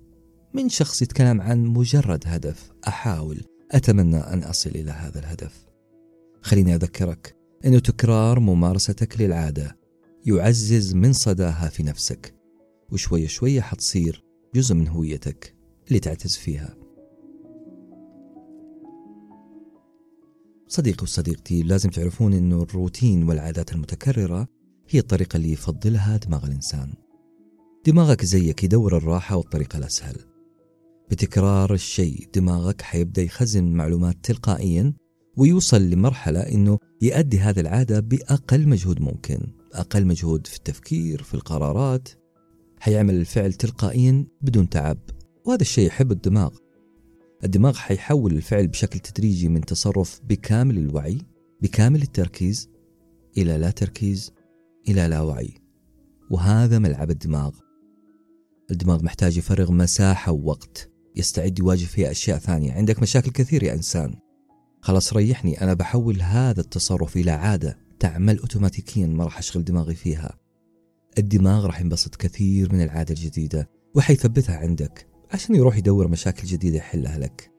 من 0.54 0.70
شخص 0.70 1.02
يتكلم 1.02 1.42
عن 1.42 1.66
مجرد 1.66 2.24
هدف. 2.26 2.72
أحاول. 2.88 3.42
أتمنى 3.72 4.18
أن 4.18 4.44
أصل 4.44 4.70
إلى 4.70 4.92
هذا 4.92 5.20
الهدف. 5.20 5.66
خليني 6.42 6.76
أذكرك 6.76 7.36
أنه 7.66 7.80
تكرار 7.80 8.40
ممارستك 8.40 9.22
للعادة. 9.22 9.78
يعزز 10.26 10.94
من 10.94 11.14
صداها 11.14 11.70
في 11.70 11.84
نفسك. 11.84 12.36
وشوية 12.92 13.28
شوية 13.28 13.62
حتصير 13.62 14.24
جزء 14.56 14.76
من 14.76 14.88
هويتك 14.88 15.56
اللي 15.88 16.00
تعتز 16.00 16.36
فيها. 16.36 16.81
صديقي 20.72 21.04
وصديقتي 21.04 21.64
لازم 21.64 21.90
تعرفون 21.90 22.34
أنه 22.34 22.64
الروتين 22.64 23.24
والعادات 23.24 23.72
المتكررة 23.72 24.48
هي 24.90 25.00
الطريقة 25.00 25.38
اللي 25.38 25.52
يفضلها 25.52 26.18
دماغ 26.18 26.46
الإنسان. 26.46 26.94
دماغك 27.86 28.26
زيك 28.26 28.64
يدور 28.64 28.98
الراحة 28.98 29.36
والطريقة 29.36 29.78
الأسهل. 29.78 30.16
بتكرار 31.12 31.74
الشيء 31.74 32.28
دماغك 32.36 32.82
حيبدأ 32.82 33.22
يخزن 33.22 33.68
المعلومات 33.68 34.18
تلقائيا 34.24 34.94
ويوصل 35.38 35.82
لمرحلة 35.82 36.40
أنه 36.40 36.78
يؤدي 37.02 37.40
هذه 37.40 37.60
العادة 37.60 38.00
بأقل 38.00 38.68
مجهود 38.68 39.02
ممكن. 39.02 39.40
أقل 39.74 40.06
مجهود 40.06 40.48
في 40.48 40.58
التفكير 40.58 41.24
في 41.24 41.34
القرارات. 41.34 42.10
حيعمل 42.80 43.16
الفعل 43.16 43.54
تلقائيا 43.54 44.26
بدون 44.42 44.70
تعب 44.70 44.98
وهذا 45.46 45.62
الشيء 45.62 45.88
يحب 45.88 46.12
الدماغ. 46.12 46.56
الدماغ 47.44 47.78
حيحول 47.78 48.32
الفعل 48.32 48.68
بشكل 48.68 49.00
تدريجي 49.00 49.50
من 49.50 49.62
تصرف 49.62 50.22
بكامل 50.24 50.78
الوعي 50.78 51.18
بكامل 51.62 52.02
التركيز 52.02 52.70
إلى 53.38 53.58
لا 53.58 53.72
تركيز 53.72 54.32
إلى 54.88 55.08
لا 55.08 55.22
وعي. 55.22 55.54
وهذا 56.32 56.80
ملعب 56.80 57.12
الدماغ. 57.12 57.52
الدماغ 58.72 59.04
محتاج 59.04 59.38
يفرغ 59.38 59.72
مساحة 59.72 60.32
ووقت. 60.32 60.92
يستعد 61.16 61.60
يواجه 61.60 61.86
فيها 61.86 62.12
أشياء 62.12 62.38
ثانية. 62.38 62.74
عندك 62.74 63.02
مشاكل 63.02 63.32
كثير 63.32 63.64
يا 63.64 63.74
إنسان. 63.74 64.16
خلاص 64.82 65.14
ريحني 65.14 65.62
أنا 65.62 65.74
بحول 65.74 66.22
هذا 66.22 66.62
التصرف 66.62 67.18
إلى 67.18 67.32
عادة 67.32 67.80
تعمل 68.00 68.40
أوتوماتيكيا 68.40 69.08
ما 69.08 69.24
راح 69.24 69.38
أشغل 69.38 69.64
دماغي 69.64 69.96
فيها. 69.96 70.38
الدماغ 71.18 71.66
راح 71.66 71.82
ينبسط 71.82 72.16
كثير 72.16 72.74
من 72.74 72.84
العادة 72.84 73.14
الجديدة 73.14 73.70
وحيثبتها 73.96 74.58
عندك. 74.58 75.11
عشان 75.32 75.56
يروح 75.56 75.78
يدور 75.78 76.08
مشاكل 76.08 76.48
جديدة 76.48 76.78
يحلها 76.78 77.20
لك 77.20 77.52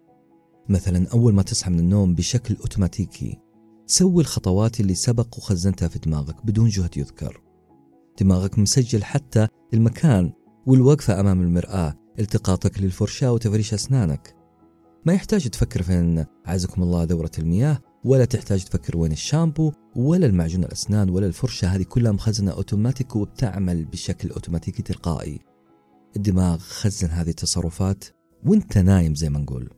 مثلا 0.68 1.08
أول 1.12 1.34
ما 1.34 1.42
تصحى 1.42 1.70
من 1.70 1.78
النوم 1.78 2.14
بشكل 2.14 2.56
أوتوماتيكي 2.56 3.38
سوي 3.86 4.22
الخطوات 4.22 4.80
اللي 4.80 4.94
سبق 4.94 5.38
وخزنتها 5.38 5.88
في 5.88 5.98
دماغك 5.98 6.46
بدون 6.46 6.68
جهد 6.68 6.96
يذكر. 6.96 7.42
دماغك 8.20 8.58
مسجل 8.58 9.04
حتى 9.04 9.48
المكان 9.74 10.32
والوقفة 10.66 11.20
أمام 11.20 11.40
المرآة 11.40 11.94
التقاطك 12.18 12.80
للفرشاة 12.80 13.32
وتفريش 13.32 13.74
أسنانك. 13.74 14.36
ما 15.06 15.12
يحتاج 15.12 15.48
تفكر 15.48 15.82
فين 15.82 16.24
عزكم 16.46 16.82
الله 16.82 17.04
دورة 17.04 17.30
المياه 17.38 17.78
ولا 18.04 18.24
تحتاج 18.24 18.64
تفكر 18.64 18.96
وين 18.96 19.12
الشامبو 19.12 19.72
ولا 19.96 20.26
المعجون 20.26 20.64
الأسنان 20.64 21.10
ولا 21.10 21.26
الفرشة 21.26 21.68
هذه 21.68 21.82
كلها 21.82 22.12
مخزنة 22.12 22.52
أوتوماتيك 22.52 23.16
وبتعمل 23.16 23.84
بشكل 23.84 24.30
أوتوماتيكي 24.30 24.82
تلقائي. 24.82 25.51
الدماغ 26.16 26.58
خزن 26.58 27.08
هذه 27.08 27.30
التصرفات 27.30 28.04
وانت 28.46 28.78
نايم 28.78 29.14
زي 29.14 29.28
ما 29.28 29.38
نقول. 29.38 29.70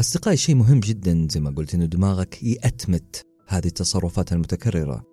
أصدقائي 0.00 0.36
شيء 0.36 0.54
مهم 0.54 0.80
جدا 0.80 1.28
زي 1.30 1.40
ما 1.40 1.50
قلت 1.50 1.74
إنه 1.74 1.84
دماغك 1.84 2.42
يأتمت 2.42 3.26
هذه 3.48 3.66
التصرفات 3.66 4.32
المتكررة 4.32 5.04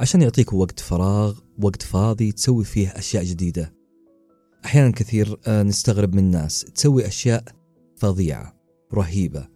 عشان 0.00 0.22
يعطيك 0.22 0.52
وقت 0.52 0.80
فراغ 0.80 1.38
وقت 1.62 1.82
فاضي 1.82 2.32
تسوي 2.32 2.64
فيه 2.64 2.88
أشياء 2.88 3.24
جديدة. 3.24 3.74
أحيانا 4.64 4.90
كثير 4.90 5.40
آه، 5.46 5.62
نستغرب 5.62 6.14
من 6.14 6.18
الناس 6.18 6.60
تسوي 6.74 7.06
أشياء 7.06 7.44
فظيعة 7.96 8.56
رهيبة. 8.94 9.48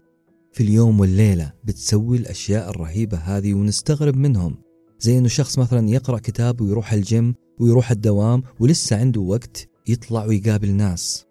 في 0.53 0.63
اليوم 0.63 1.01
والليلة 1.01 1.53
بتسوي 1.65 2.17
الأشياء 2.17 2.71
الرهيبة 2.71 3.19
هذه 3.19 3.55
ونستغرب 3.55 4.17
منهم. 4.17 4.57
زي 5.01 5.19
أنه 5.19 5.29
شخص 5.29 5.59
مثلا 5.59 5.89
يقرأ 5.89 6.19
كتاب 6.19 6.61
ويروح 6.61 6.93
الجيم 6.93 7.35
ويروح 7.61 7.91
الدوام 7.91 8.43
ولسه 8.61 8.97
عنده 9.01 9.21
وقت 9.21 9.69
يطلع 9.89 10.25
ويقابل 10.25 10.71
ناس. 10.71 11.27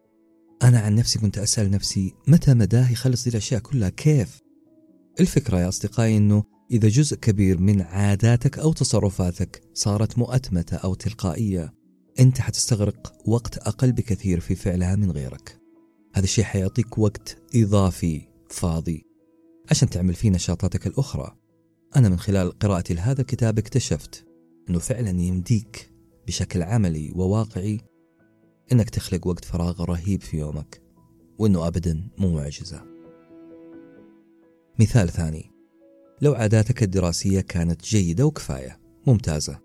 أنا 0.64 0.80
عن 0.80 0.96
نفسي 0.96 1.20
كنت 1.20 1.38
أسأل 1.38 1.72
نفسي 1.72 2.14
متى 2.28 2.54
مداه 2.54 2.92
يخلص 2.92 3.24
دي 3.24 3.30
الأشياء 3.30 3.62
كلها؟ 3.62 3.90
كيف؟ 3.90 4.40
الفكرة 5.20 5.60
يا 5.60 5.70
أصدقائي 5.70 6.18
أنه 6.18 6.44
إذا 6.72 6.88
جزء 6.88 7.18
كبير 7.18 7.60
من 7.60 7.82
عاداتك 7.82 8.60
أو 8.60 8.74
تصرفاتك 8.74 9.62
صارت 9.74 10.18
مؤتمتة 10.18 10.78
أو 10.78 10.94
تلقائية 10.94 11.74
أنت 12.20 12.42
حتستغرق 12.42 13.14
وقت 13.26 13.58
أقل 13.58 13.92
بكثير 13.92 14.40
في 14.40 14.56
فعلها 14.56 14.96
من 14.96 15.12
غيرك. 15.12 15.60
هذا 16.16 16.24
الشيء 16.24 16.44
حيعطيك 16.44 16.98
وقت 16.98 17.38
إضافي 17.56 18.28
فاضي 18.50 19.06
عشان 19.72 19.90
تعمل 19.90 20.14
فيه 20.14 20.30
نشاطاتك 20.30 20.88
الأخرى. 20.88 21.36
أنا 21.96 22.10
من 22.10 22.20
خلال 22.20 22.60
قراءتي 22.60 22.94
لهذا 22.94 23.22
الكتاب 23.22 23.58
اكتشفت 23.58 24.26
أنه 24.70 24.80
فعلا 24.80 25.10
يمديك 25.10 25.92
بشكل 26.28 26.64
عملي 26.64 27.12
وواقعي 27.16 27.89
أنك 28.72 28.90
تخلق 28.90 29.28
وقت 29.28 29.46
فراغ 29.46 29.84
رهيب 29.84 30.22
في 30.22 30.38
يومك 30.38 30.82
وأنه 31.40 31.68
أبدا 31.68 32.10
مو 32.18 32.36
معجزة. 32.36 32.84
مثال 34.80 35.10
ثاني 35.10 35.52
لو 36.22 36.34
عاداتك 36.34 36.84
الدراسية 36.84 37.42
كانت 37.42 37.84
جيدة 37.84 38.26
وكفاية 38.26 38.80
ممتازة. 39.08 39.60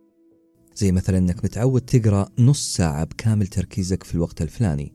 زي 0.74 0.92
مثلا 0.92 1.18
أنك 1.18 1.44
متعود 1.44 1.80
تقرأ 1.80 2.28
نص 2.38 2.74
ساعة 2.74 3.04
بكامل 3.04 3.46
تركيزك 3.46 4.02
في 4.02 4.14
الوقت 4.14 4.42
الفلاني. 4.42 4.92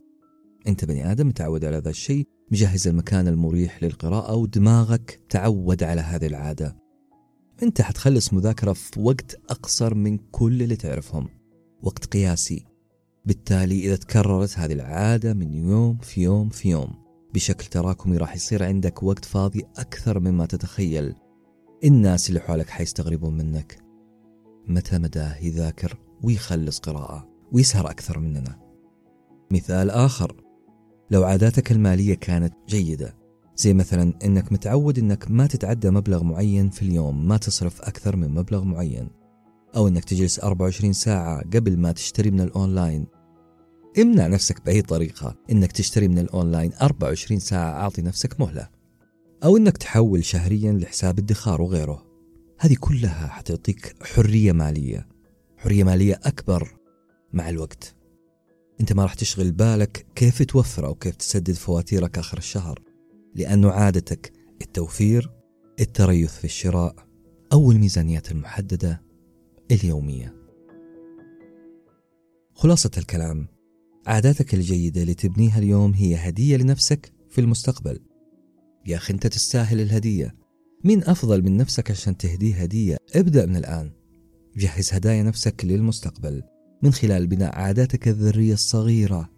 أنت 0.68 0.86
بني 0.86 1.12
آدم 1.12 1.28
متعود 1.28 1.66
على 1.66 1.78
هذا 1.78 1.90
الشيء 1.90 2.28
مجهز 2.52 2.88
المكان 2.88 3.28
المريح 3.28 3.84
للقراءة 3.84 4.36
ودماغك 4.36 5.20
تعود 5.30 5.84
على 5.84 6.02
هذه 6.02 6.28
العادة. 6.28 6.78
أنت 7.64 7.82
حتخلص 7.82 8.34
مذاكرة 8.34 8.74
في 8.74 9.00
وقت 9.00 9.40
أقصر 9.50 9.94
من 9.94 10.18
كل 10.18 10.64
اللي 10.64 10.76
تعرفهم. 10.76 11.28
وقت 11.84 12.06
قياسي 12.06 12.66
بالتالي 13.26 13.86
إذا 13.86 13.96
تكررت 13.96 14.60
هذه 14.60 14.74
العادة 14.74 15.34
من 15.34 15.54
يوم 15.54 15.98
في 15.98 16.22
يوم 16.22 16.50
في 16.50 16.70
يوم 16.70 17.10
بشكل 17.34 17.66
تراكمي 17.66 18.18
راح 18.18 18.36
يصير 18.36 18.64
عندك 18.64 19.04
وقت 19.04 19.26
فاضي 19.26 19.66
أكثر 19.78 20.20
مما 20.20 20.46
تتخيل. 20.46 21.16
الناس 21.84 22.30
اللي 22.30 22.40
حولك 22.40 22.70
حيستغربون 22.70 23.38
منك. 23.38 23.84
متى 24.68 24.98
مداه 24.98 25.38
يذاكر 25.38 25.98
ويخلص 26.24 26.80
قراءة 26.80 27.30
ويسهر 27.52 27.90
أكثر 27.90 28.20
مننا؟ 28.20 28.60
مثال 29.52 29.90
آخر. 29.90 30.36
لو 31.12 31.24
عاداتك 31.24 31.72
المالية 31.72 32.16
كانت 32.16 32.54
جيدة 32.68 33.16
زي 33.56 33.74
مثلا 33.74 34.14
إنك 34.26 34.52
متعود 34.52 35.00
إنك 35.00 35.32
ما 35.32 35.48
تتعدى 35.48 35.90
مبلغ 35.90 36.24
معين 36.24 36.70
في 36.70 36.82
اليوم 36.82 37.28
ما 37.28 37.38
تصرف 37.38 37.82
أكثر 37.82 38.16
من 38.16 38.32
مبلغ 38.32 38.64
معين. 38.64 39.10
أو 39.76 39.88
إنك 39.88 40.04
تجلس 40.04 40.40
24 40.40 40.94
ساعة 40.94 41.42
قبل 41.42 41.78
ما 41.78 41.92
تشتري 41.92 42.32
من 42.32 42.42
الأونلاين. 42.42 43.08
امنع 44.00 44.28
نفسك 44.28 44.66
بأي 44.66 44.82
طريقة. 44.82 45.36
إنك 45.52 45.72
تشتري 45.72 46.08
من 46.08 46.20
الأونلاين 46.20 46.74
24 46.82 47.40
ساعة 47.40 47.72
أعطي 47.72 48.02
نفسك 48.02 48.40
مهلة. 48.40 48.70
أو 49.44 49.58
إنك 49.58 49.78
تحول 49.78 50.26
شهريا 50.26 50.72
لحساب 50.72 51.20
ادخار 51.20 51.62
وغيره. 51.62 52.06
هذه 52.60 52.76
كلها 52.80 53.28
حتعطيك 53.28 53.96
حرية 54.04 54.52
مالية. 54.52 55.08
حرية 55.58 55.84
مالية 55.84 56.20
أكبر 56.24 56.78
مع 57.34 57.50
الوقت. 57.50 57.96
أنت 58.82 58.94
ما 58.94 59.04
راح 59.04 59.14
تشغل 59.14 59.52
بالك 59.52 60.06
كيف 60.16 60.44
توفر 60.44 60.86
أو 60.86 60.96
كيف 60.96 61.16
تسدد 61.16 61.54
فواتيرك 61.54 62.18
آخر 62.18 62.38
الشهر. 62.38 62.80
لأنه 63.36 63.72
عادتك 63.72 64.34
التوفير 64.62 65.32
التريث 65.80 66.34
في 66.34 66.46
الشراء 66.46 66.96
أو 67.54 67.72
الميزانيات 67.72 68.32
المحددة 68.32 69.09
اليومية. 69.72 70.36
خلاصة 72.54 72.92
الكلام 72.98 73.48
عاداتك 74.08 74.54
الجيدة 74.54 75.02
اللي 75.02 75.14
تبنيها 75.14 75.60
اليوم 75.60 75.94
هي 75.94 76.16
هدية 76.16 76.58
لنفسك 76.58 77.14
في 77.30 77.42
المستقبل. 77.42 78.00
يا 78.86 78.98
أخي 78.98 79.14
انت 79.14 79.28
تستاهل 79.28 79.82
الهدية. 79.82 80.36
مين 80.84 81.04
أفضل 81.04 81.44
من 81.44 81.58
نفسك 81.58 81.92
عشان 81.92 82.18
تهديه 82.18 82.56
هدية؟ 82.56 82.98
ابدأ 83.16 83.46
من 83.46 83.56
الآن. 83.56 83.92
جهز 84.58 84.94
هدايا 84.94 85.24
نفسك 85.24 85.66
للمستقبل. 85.66 86.44
من 86.84 86.92
خلال 86.92 87.28
بناء 87.28 87.56
عاداتك 87.56 88.08
الذرية 88.08 88.54
الصغيرة 88.54 89.30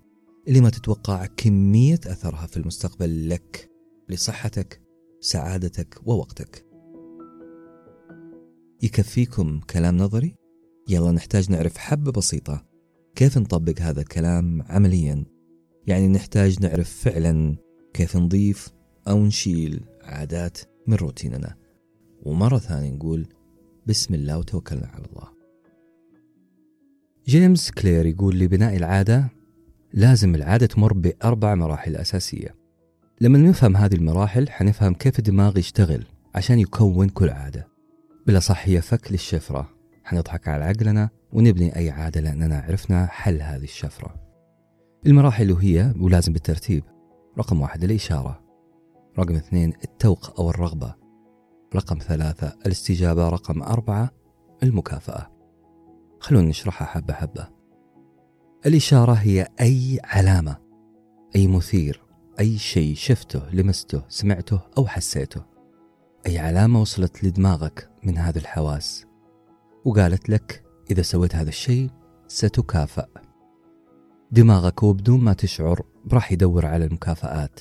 اللي 0.48 0.62
ما 0.62 0.70
تتوقع 0.70 1.26
كمية 1.26 2.00
أثرها 2.06 2.48
في 2.48 2.58
المستقبل 2.58 3.30
لك 3.30 3.70
لصحتك 4.10 4.82
سعادتك 5.22 6.00
ووقتك. 6.06 6.71
يكفيكم 8.84 9.60
كلام 9.60 9.98
نظري؟ 9.98 10.36
يلا 10.88 11.12
نحتاج 11.12 11.52
نعرف 11.52 11.78
حبة 11.78 12.12
بسيطة. 12.12 12.66
كيف 13.16 13.38
نطبق 13.38 13.82
هذا 13.82 14.02
الكلام 14.02 14.62
عمليا؟ 14.62 15.26
يعني 15.88 16.08
نحتاج 16.08 16.60
نعرف 16.62 16.90
فعلا 16.90 17.56
كيف 17.94 18.18
نضيف 18.18 18.70
أو 19.08 19.26
نشيل 19.26 19.86
عادات 20.04 20.58
من 20.88 20.94
روتيننا. 20.94 21.56
ومرة 22.24 22.58
ثانية 22.58 22.92
نقول 22.92 23.28
بسم 23.88 24.14
الله 24.14 24.38
وتوكلنا 24.38 24.88
على 24.88 25.06
الله. 25.06 25.28
جيمس 27.28 27.72
كلير 27.72 28.06
يقول 28.06 28.40
لبناء 28.40 28.78
العادة 28.78 29.30
لازم 29.94 30.36
العادة 30.36 30.66
تمر 30.66 30.94
بأربع 30.94 31.56
مراحل 31.56 31.96
أساسية. 31.96 32.56
لما 33.22 33.38
نفهم 33.38 33.78
هذه 33.78 33.96
المراحل 33.96 34.50
حنفهم 34.50 34.94
كيف 34.94 35.20
الدماغ 35.20 35.58
يشتغل 35.58 36.06
عشان 36.36 36.60
يكون 36.60 37.10
كل 37.10 37.30
عادة. 37.30 37.71
بلا 38.28 38.40
صح 38.40 38.68
هي 38.68 38.82
فك 38.82 39.12
للشفرة. 39.12 39.70
حنضحك 40.04 40.48
على 40.48 40.66
عقلنا 40.66 41.10
ونبني 41.34 41.76
أي 41.76 41.90
عادة 41.90 42.22
لأننا 42.22 42.60
عرفنا 42.60 43.06
حل 43.06 43.42
هذه 43.42 43.64
الشفرة. 43.64 44.16
المراحل 45.06 45.52
وهي 45.52 45.94
ولازم 46.00 46.34
بالترتيب. 46.34 46.84
رقم 47.38 47.62
واحد 47.62 47.84
الإشارة. 47.84 48.42
رقم 49.20 49.36
اثنين 49.36 49.74
التوق 49.84 50.40
أو 50.40 50.50
الرغبة. 50.50 50.96
رقم 51.76 51.98
ثلاثة 51.98 52.58
الاستجابة. 52.66 53.30
رقم 53.30 53.64
أربعة 53.64 54.10
المكافأة. 54.64 55.32
خلونا 56.20 56.50
نشرحها 56.50 56.86
حبة 56.86 57.14
حبة. 57.14 57.48
الإشارة 58.66 59.14
هي 59.14 59.48
أي 59.62 60.00
علامة 60.04 60.58
أي 61.36 61.48
مثير 61.48 62.02
أي 62.40 62.58
شيء 62.58 62.96
شفته 62.96 63.50
لمسته 63.54 64.04
سمعته 64.08 64.60
أو 64.78 64.88
حسيته. 64.88 65.51
أي 66.28 66.40
علامة 66.40 66.82
وصلت 66.82 67.24
لدماغك 67.24 67.90
من 68.04 68.18
هذه 68.18 68.38
الحواس؟ 68.38 69.06
وقالت 69.86 70.30
لك 70.30 70.64
إذا 70.92 71.02
سويت 71.02 71.36
هذا 71.36 71.50
الشيء 71.50 71.90
ستكافأ. 72.28 73.08
دماغك 74.32 74.84
وبدون 74.84 75.24
ما 75.24 75.34
تشعر 75.34 75.82
راح 76.12 76.32
يدور 76.32 76.66
على 76.66 76.86
المكافآت. 76.86 77.60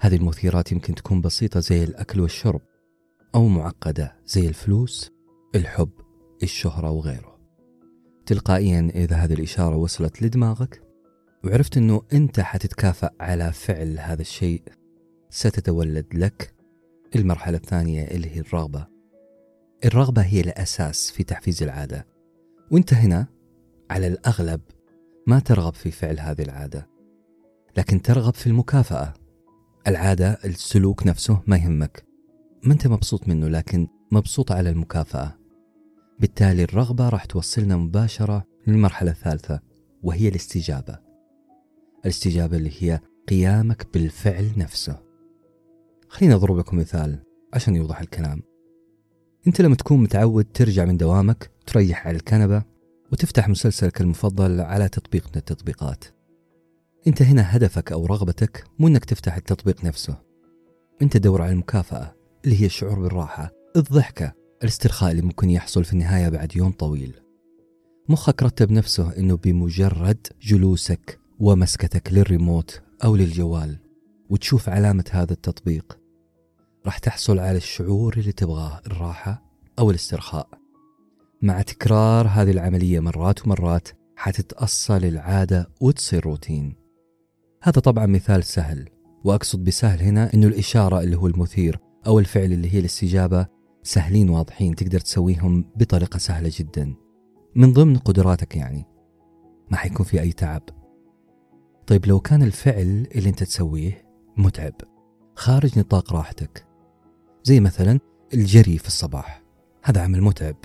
هذه 0.00 0.16
المثيرات 0.16 0.72
يمكن 0.72 0.94
تكون 0.94 1.20
بسيطة 1.20 1.60
زي 1.60 1.84
الأكل 1.84 2.20
والشرب 2.20 2.60
أو 3.34 3.48
معقدة 3.48 4.16
زي 4.26 4.48
الفلوس 4.48 5.10
الحب 5.54 5.90
الشهرة 6.42 6.90
وغيره. 6.90 7.38
تلقائيا 8.26 8.92
إذا 8.94 9.16
هذه 9.16 9.32
الإشارة 9.32 9.76
وصلت 9.76 10.22
لدماغك 10.22 10.82
وعرفت 11.44 11.76
أنه 11.76 12.02
أنت 12.12 12.40
حتتكافأ 12.40 13.10
على 13.20 13.52
فعل 13.52 13.98
هذا 13.98 14.20
الشيء 14.20 14.62
ستتولد 15.30 16.06
لك 16.14 16.51
المرحلة 17.16 17.56
الثانية 17.56 18.04
اللي 18.04 18.36
هي 18.36 18.40
الرغبة. 18.40 18.86
الرغبة 19.84 20.22
هي 20.22 20.40
الأساس 20.40 21.10
في 21.10 21.24
تحفيز 21.24 21.62
العادة. 21.62 22.06
وأنت 22.70 22.94
هنا 22.94 23.26
على 23.90 24.06
الأغلب 24.06 24.60
ما 25.26 25.38
ترغب 25.38 25.74
في 25.74 25.90
فعل 25.90 26.20
هذه 26.20 26.42
العادة. 26.42 26.88
لكن 27.76 28.02
ترغب 28.02 28.34
في 28.34 28.46
المكافأة. 28.46 29.14
العادة 29.86 30.38
السلوك 30.44 31.06
نفسه 31.06 31.40
ما 31.46 31.56
يهمك. 31.56 32.04
ما 32.64 32.72
أنت 32.72 32.86
مبسوط 32.86 33.28
منه 33.28 33.48
لكن 33.48 33.88
مبسوط 34.12 34.52
على 34.52 34.70
المكافأة. 34.70 35.38
بالتالي 36.20 36.62
الرغبة 36.64 37.08
راح 37.08 37.24
توصلنا 37.24 37.76
مباشرة 37.76 38.44
للمرحلة 38.66 39.10
الثالثة 39.10 39.60
وهي 40.02 40.28
الاستجابة. 40.28 40.98
الاستجابة 42.04 42.56
اللي 42.56 42.72
هي 42.78 43.00
قيامك 43.28 43.86
بالفعل 43.94 44.50
نفسه. 44.56 45.11
خليني 46.12 46.34
أضرب 46.34 46.58
لكم 46.58 46.78
مثال 46.78 47.18
عشان 47.54 47.76
يوضح 47.76 48.00
الكلام. 48.00 48.42
أنت 49.46 49.60
لما 49.60 49.74
تكون 49.74 50.02
متعود 50.02 50.44
ترجع 50.44 50.84
من 50.84 50.96
دوامك 50.96 51.50
تريح 51.66 52.06
على 52.06 52.16
الكنبة 52.16 52.62
وتفتح 53.12 53.48
مسلسلك 53.48 54.00
المفضل 54.00 54.60
على 54.60 54.88
تطبيق 54.88 55.26
من 55.26 55.36
التطبيقات. 55.36 56.04
أنت 57.06 57.22
هنا 57.22 57.56
هدفك 57.56 57.92
أو 57.92 58.06
رغبتك 58.06 58.64
مو 58.78 58.88
أنك 58.88 59.04
تفتح 59.04 59.36
التطبيق 59.36 59.84
نفسه. 59.84 60.18
أنت 61.02 61.16
دور 61.16 61.42
على 61.42 61.52
المكافأة 61.52 62.14
اللي 62.44 62.60
هي 62.60 62.66
الشعور 62.66 63.00
بالراحة 63.00 63.50
الضحكة 63.76 64.32
الاسترخاء 64.62 65.10
اللي 65.10 65.22
ممكن 65.22 65.50
يحصل 65.50 65.84
في 65.84 65.92
النهاية 65.92 66.28
بعد 66.28 66.56
يوم 66.56 66.72
طويل. 66.72 67.14
مخك 68.08 68.42
رتب 68.42 68.72
نفسه 68.72 69.16
أنه 69.16 69.36
بمجرد 69.36 70.26
جلوسك 70.42 71.18
ومسكتك 71.40 72.12
للريموت 72.12 72.82
أو 73.04 73.16
للجوال 73.16 73.78
وتشوف 74.30 74.68
علامة 74.68 75.04
هذا 75.10 75.32
التطبيق. 75.32 76.01
راح 76.86 76.98
تحصل 76.98 77.38
على 77.38 77.56
الشعور 77.56 78.14
اللي 78.16 78.32
تبغاه 78.32 78.80
الراحة 78.86 79.42
أو 79.78 79.90
الاسترخاء. 79.90 80.48
مع 81.42 81.62
تكرار 81.62 82.26
هذه 82.26 82.50
العملية 82.50 83.00
مرات 83.00 83.46
ومرات 83.46 83.88
حتتأصل 84.16 85.04
العادة 85.04 85.70
وتصير 85.80 86.24
روتين. 86.24 86.76
هذا 87.62 87.80
طبعا 87.80 88.06
مثال 88.06 88.44
سهل 88.44 88.88
وأقصد 89.24 89.64
بسهل 89.64 90.02
هنا 90.02 90.34
أنه 90.34 90.46
الإشارة 90.46 91.00
اللي 91.00 91.16
هو 91.16 91.26
المثير 91.26 91.78
أو 92.06 92.18
الفعل 92.18 92.52
اللي 92.52 92.74
هي 92.74 92.78
الاستجابة 92.78 93.46
سهلين 93.82 94.30
واضحين 94.30 94.74
تقدر 94.74 95.00
تسويهم 95.00 95.64
بطريقة 95.76 96.18
سهلة 96.18 96.50
جدا. 96.58 96.94
من 97.56 97.72
ضمن 97.72 97.98
قدراتك 97.98 98.56
يعني. 98.56 98.86
ما 99.70 99.76
حيكون 99.76 100.06
في 100.06 100.20
أي 100.20 100.32
تعب. 100.32 100.62
طيب 101.86 102.06
لو 102.06 102.20
كان 102.20 102.42
الفعل 102.42 103.06
اللي 103.14 103.28
أنت 103.28 103.42
تسويه 103.42 104.04
متعب 104.36 104.74
خارج 105.36 105.78
نطاق 105.78 106.12
راحتك 106.12 106.71
زي 107.44 107.60
مثلا 107.60 108.00
الجري 108.34 108.78
في 108.78 108.86
الصباح. 108.86 109.42
هذا 109.82 110.00
عمل 110.00 110.22
متعب. 110.22 110.56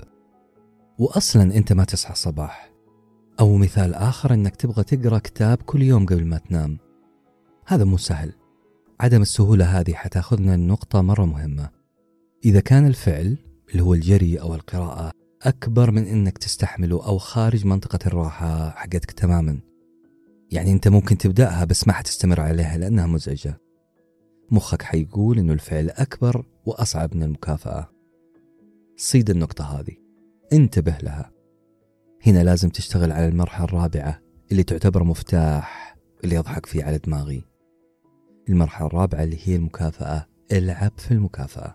وأصلا 0.98 1.42
أنت 1.42 1.72
ما 1.72 1.84
تصحى 1.84 2.12
الصباح. 2.12 2.70
أو 3.40 3.56
مثال 3.56 3.94
آخر 3.94 4.34
أنك 4.34 4.56
تبغى 4.56 4.84
تقرأ 4.84 5.18
كتاب 5.18 5.58
كل 5.58 5.82
يوم 5.82 6.06
قبل 6.06 6.24
ما 6.24 6.38
تنام. 6.38 6.78
هذا 7.66 7.84
مو 7.84 7.96
سهل. 7.96 8.32
عدم 9.00 9.22
السهولة 9.22 9.64
هذه 9.64 9.92
حتأخذنا 9.92 10.54
النقطة 10.54 11.00
مرة 11.02 11.24
مهمة. 11.24 11.70
إذا 12.44 12.60
كان 12.60 12.86
الفعل 12.86 13.36
اللي 13.70 13.82
هو 13.82 13.94
الجري 13.94 14.40
أو 14.40 14.54
القراءة 14.54 15.10
أكبر 15.42 15.90
من 15.90 16.04
أنك 16.04 16.38
تستحمله 16.38 17.06
أو 17.06 17.18
خارج 17.18 17.66
منطقة 17.66 17.98
الراحة 18.06 18.70
حقتك 18.70 19.10
تماما. 19.10 19.58
يعني 20.50 20.72
أنت 20.72 20.88
ممكن 20.88 21.18
تبدأها 21.18 21.64
بس 21.64 21.86
ما 21.86 21.92
حتستمر 21.92 22.40
عليها 22.40 22.78
لأنها 22.78 23.06
مزعجة. 23.06 23.60
مخك 24.50 24.82
حيقول 24.82 25.38
أنه 25.38 25.52
الفعل 25.52 25.90
أكبر 25.90 26.46
وأصعب 26.66 27.16
من 27.16 27.22
المكافأة. 27.22 27.90
صيد 28.96 29.30
النقطة 29.30 29.80
هذه. 29.80 29.96
انتبه 30.52 30.98
لها. 31.02 31.32
هنا 32.26 32.44
لازم 32.44 32.68
تشتغل 32.68 33.12
على 33.12 33.28
المرحلة 33.28 33.64
الرابعة 33.64 34.20
اللي 34.52 34.62
تعتبر 34.62 35.04
مفتاح 35.04 35.96
اللي 36.24 36.34
يضحك 36.34 36.66
فيه 36.66 36.84
على 36.84 36.98
دماغي. 36.98 37.44
المرحلة 38.48 38.86
الرابعة 38.86 39.22
اللي 39.22 39.38
هي 39.44 39.56
المكافأة. 39.56 40.26
العب 40.52 40.92
في 40.96 41.10
المكافأة. 41.10 41.74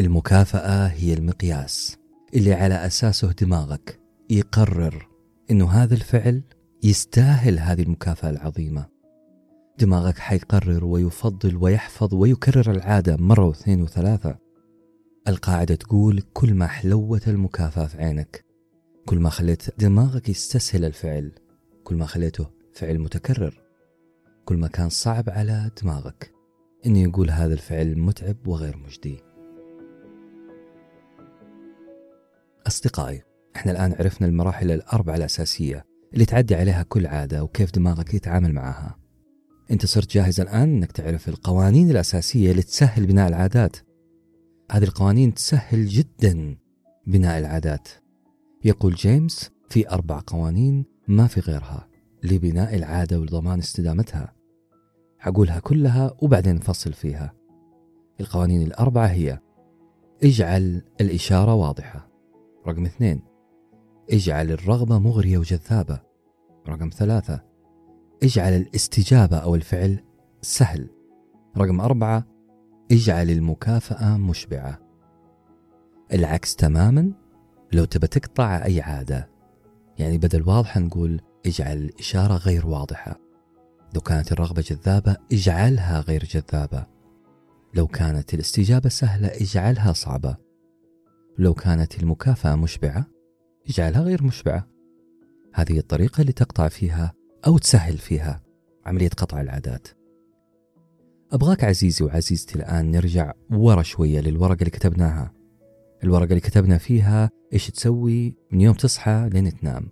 المكافأة 0.00 0.86
هي 0.86 1.14
المقياس 1.14 1.98
اللي 2.34 2.54
على 2.54 2.86
أساسه 2.86 3.32
دماغك 3.32 4.00
يقرر 4.30 5.08
إنه 5.50 5.70
هذا 5.70 5.94
الفعل 5.94 6.42
يستاهل 6.82 7.58
هذه 7.58 7.82
المكافأة 7.82 8.30
العظيمة. 8.30 8.91
دماغك 9.78 10.18
حيقرر 10.18 10.84
ويفضل 10.84 11.56
ويحفظ 11.56 12.14
ويكرر 12.14 12.70
العادة 12.70 13.16
مرة 13.16 13.46
واثنين 13.46 13.82
وثلاثة. 13.82 14.38
القاعدة 15.28 15.74
تقول 15.74 16.22
كل 16.32 16.54
ما 16.54 16.66
حلوت 16.66 17.28
المكافأة 17.28 17.86
في 17.86 18.02
عينك. 18.02 18.44
كل 19.06 19.18
ما 19.18 19.30
خليت 19.30 19.80
دماغك 19.80 20.28
يستسهل 20.28 20.84
الفعل. 20.84 21.32
كل 21.84 21.94
ما 21.94 22.06
خليته 22.06 22.46
فعل 22.74 22.98
متكرر. 22.98 23.62
كل 24.44 24.56
ما 24.56 24.68
كان 24.68 24.88
صعب 24.88 25.30
على 25.30 25.70
دماغك. 25.82 26.32
انه 26.86 26.98
يقول 26.98 27.30
هذا 27.30 27.54
الفعل 27.54 27.98
متعب 27.98 28.46
وغير 28.46 28.76
مجدي. 28.76 29.20
أصدقائي 32.66 33.22
إحنا 33.56 33.72
الآن 33.72 33.92
عرفنا 33.92 34.26
المراحل 34.26 34.70
الأربعة 34.70 35.16
الأساسية 35.16 35.84
اللي 36.14 36.24
تعدي 36.24 36.54
عليها 36.54 36.82
كل 36.82 37.06
عادة 37.06 37.44
وكيف 37.44 37.70
دماغك 37.70 38.14
يتعامل 38.14 38.52
معها. 38.52 39.01
أنت 39.72 39.86
صرت 39.86 40.10
جاهز 40.10 40.40
الآن 40.40 40.62
إنك 40.76 40.92
تعرف 40.92 41.28
القوانين 41.28 41.90
الأساسية 41.90 42.50
اللي 42.50 42.62
تسهل 42.62 43.06
بناء 43.06 43.28
العادات. 43.28 43.76
هذه 44.70 44.84
القوانين 44.84 45.34
تسهل 45.34 45.86
جدا 45.86 46.56
بناء 47.06 47.38
العادات. 47.38 47.88
يقول 48.64 48.94
جيمس 48.94 49.50
في 49.68 49.90
أربع 49.90 50.22
قوانين 50.26 50.84
ما 51.08 51.26
في 51.26 51.40
غيرها 51.40 51.88
لبناء 52.22 52.76
العادة 52.76 53.20
ولضمان 53.20 53.58
استدامتها. 53.58 54.32
حقولها 55.18 55.58
كلها 55.58 56.16
وبعدين 56.22 56.54
نفصل 56.54 56.92
فيها. 56.92 57.34
القوانين 58.20 58.62
الأربعة 58.62 59.06
هي 59.06 59.38
اجعل 60.24 60.82
الإشارة 61.00 61.54
واضحة. 61.54 62.08
رقم 62.66 62.84
اثنين 62.84 63.22
اجعل 64.10 64.50
الرغبة 64.50 64.98
مغرية 64.98 65.38
وجذابة. 65.38 66.00
رقم 66.68 66.88
ثلاثة 66.88 67.51
اجعل 68.22 68.52
الاستجابة 68.52 69.36
أو 69.36 69.54
الفعل 69.54 69.98
سهل. 70.42 70.88
رقم 71.58 71.80
أربعة 71.80 72.26
اجعل 72.92 73.30
المكافأة 73.30 74.16
مشبعة. 74.16 74.78
العكس 76.12 76.56
تماما 76.56 77.12
لو 77.72 77.84
تبى 77.84 78.06
تقطع 78.06 78.64
أي 78.64 78.80
عادة. 78.80 79.30
يعني 79.98 80.18
بدل 80.18 80.48
واضحة 80.48 80.80
نقول 80.80 81.20
اجعل 81.46 81.76
الإشارة 81.76 82.34
غير 82.34 82.66
واضحة. 82.66 83.20
لو 83.94 84.00
كانت 84.00 84.32
الرغبة 84.32 84.62
جذابة 84.62 85.16
اجعلها 85.32 86.00
غير 86.00 86.24
جذابة. 86.24 86.86
لو 87.74 87.86
كانت 87.86 88.34
الاستجابة 88.34 88.88
سهلة 88.88 89.28
اجعلها 89.28 89.92
صعبة. 89.92 90.36
لو 91.38 91.54
كانت 91.54 92.02
المكافأة 92.02 92.56
مشبعة 92.56 93.06
اجعلها 93.68 94.02
غير 94.02 94.22
مشبعة. 94.22 94.68
هذه 95.54 95.78
الطريقة 95.78 96.20
اللي 96.20 96.32
تقطع 96.32 96.68
فيها 96.68 97.14
أو 97.46 97.58
تسهل 97.58 97.98
فيها 97.98 98.42
عملية 98.86 99.08
قطع 99.08 99.40
العادات. 99.40 99.88
أبغاك 101.32 101.64
عزيزي 101.64 102.04
وعزيزتي 102.04 102.54
الآن 102.56 102.90
نرجع 102.90 103.32
ورا 103.50 103.82
شوية 103.82 104.20
للورقة 104.20 104.58
اللي 104.58 104.70
كتبناها. 104.70 105.32
الورقة 106.04 106.24
اللي 106.28 106.40
كتبنا 106.40 106.78
فيها 106.78 107.30
إيش 107.52 107.70
تسوي 107.70 108.36
من 108.50 108.60
يوم 108.60 108.74
تصحى 108.74 109.28
لين 109.32 109.58
تنام. 109.58 109.88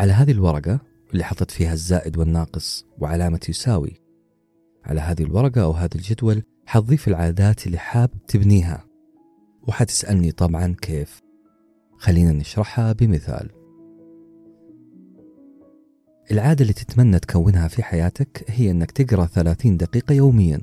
على 0.00 0.12
هذه 0.12 0.30
الورقة 0.30 0.80
اللي 1.12 1.24
حطت 1.24 1.50
فيها 1.50 1.72
الزائد 1.72 2.18
والناقص 2.18 2.86
وعلامة 2.98 3.40
يساوي 3.48 4.00
على 4.84 5.00
هذه 5.00 5.22
الورقة 5.22 5.62
أو 5.62 5.72
هذا 5.72 5.94
الجدول 5.94 6.42
حتضيف 6.66 7.08
العادات 7.08 7.66
اللي 7.66 7.78
حاب 7.78 8.10
تبنيها. 8.28 8.84
وحتسألني 9.68 10.32
طبعا 10.32 10.74
كيف. 10.80 11.20
خلينا 11.98 12.32
نشرحها 12.32 12.92
بمثال. 12.92 13.61
العادة 16.30 16.62
اللي 16.62 16.72
تتمنى 16.72 17.18
تكونها 17.18 17.68
في 17.68 17.82
حياتك 17.82 18.44
هي 18.48 18.70
أنك 18.70 18.90
تقرأ 18.90 19.26
30 19.26 19.76
دقيقة 19.76 20.12
يوميا. 20.12 20.60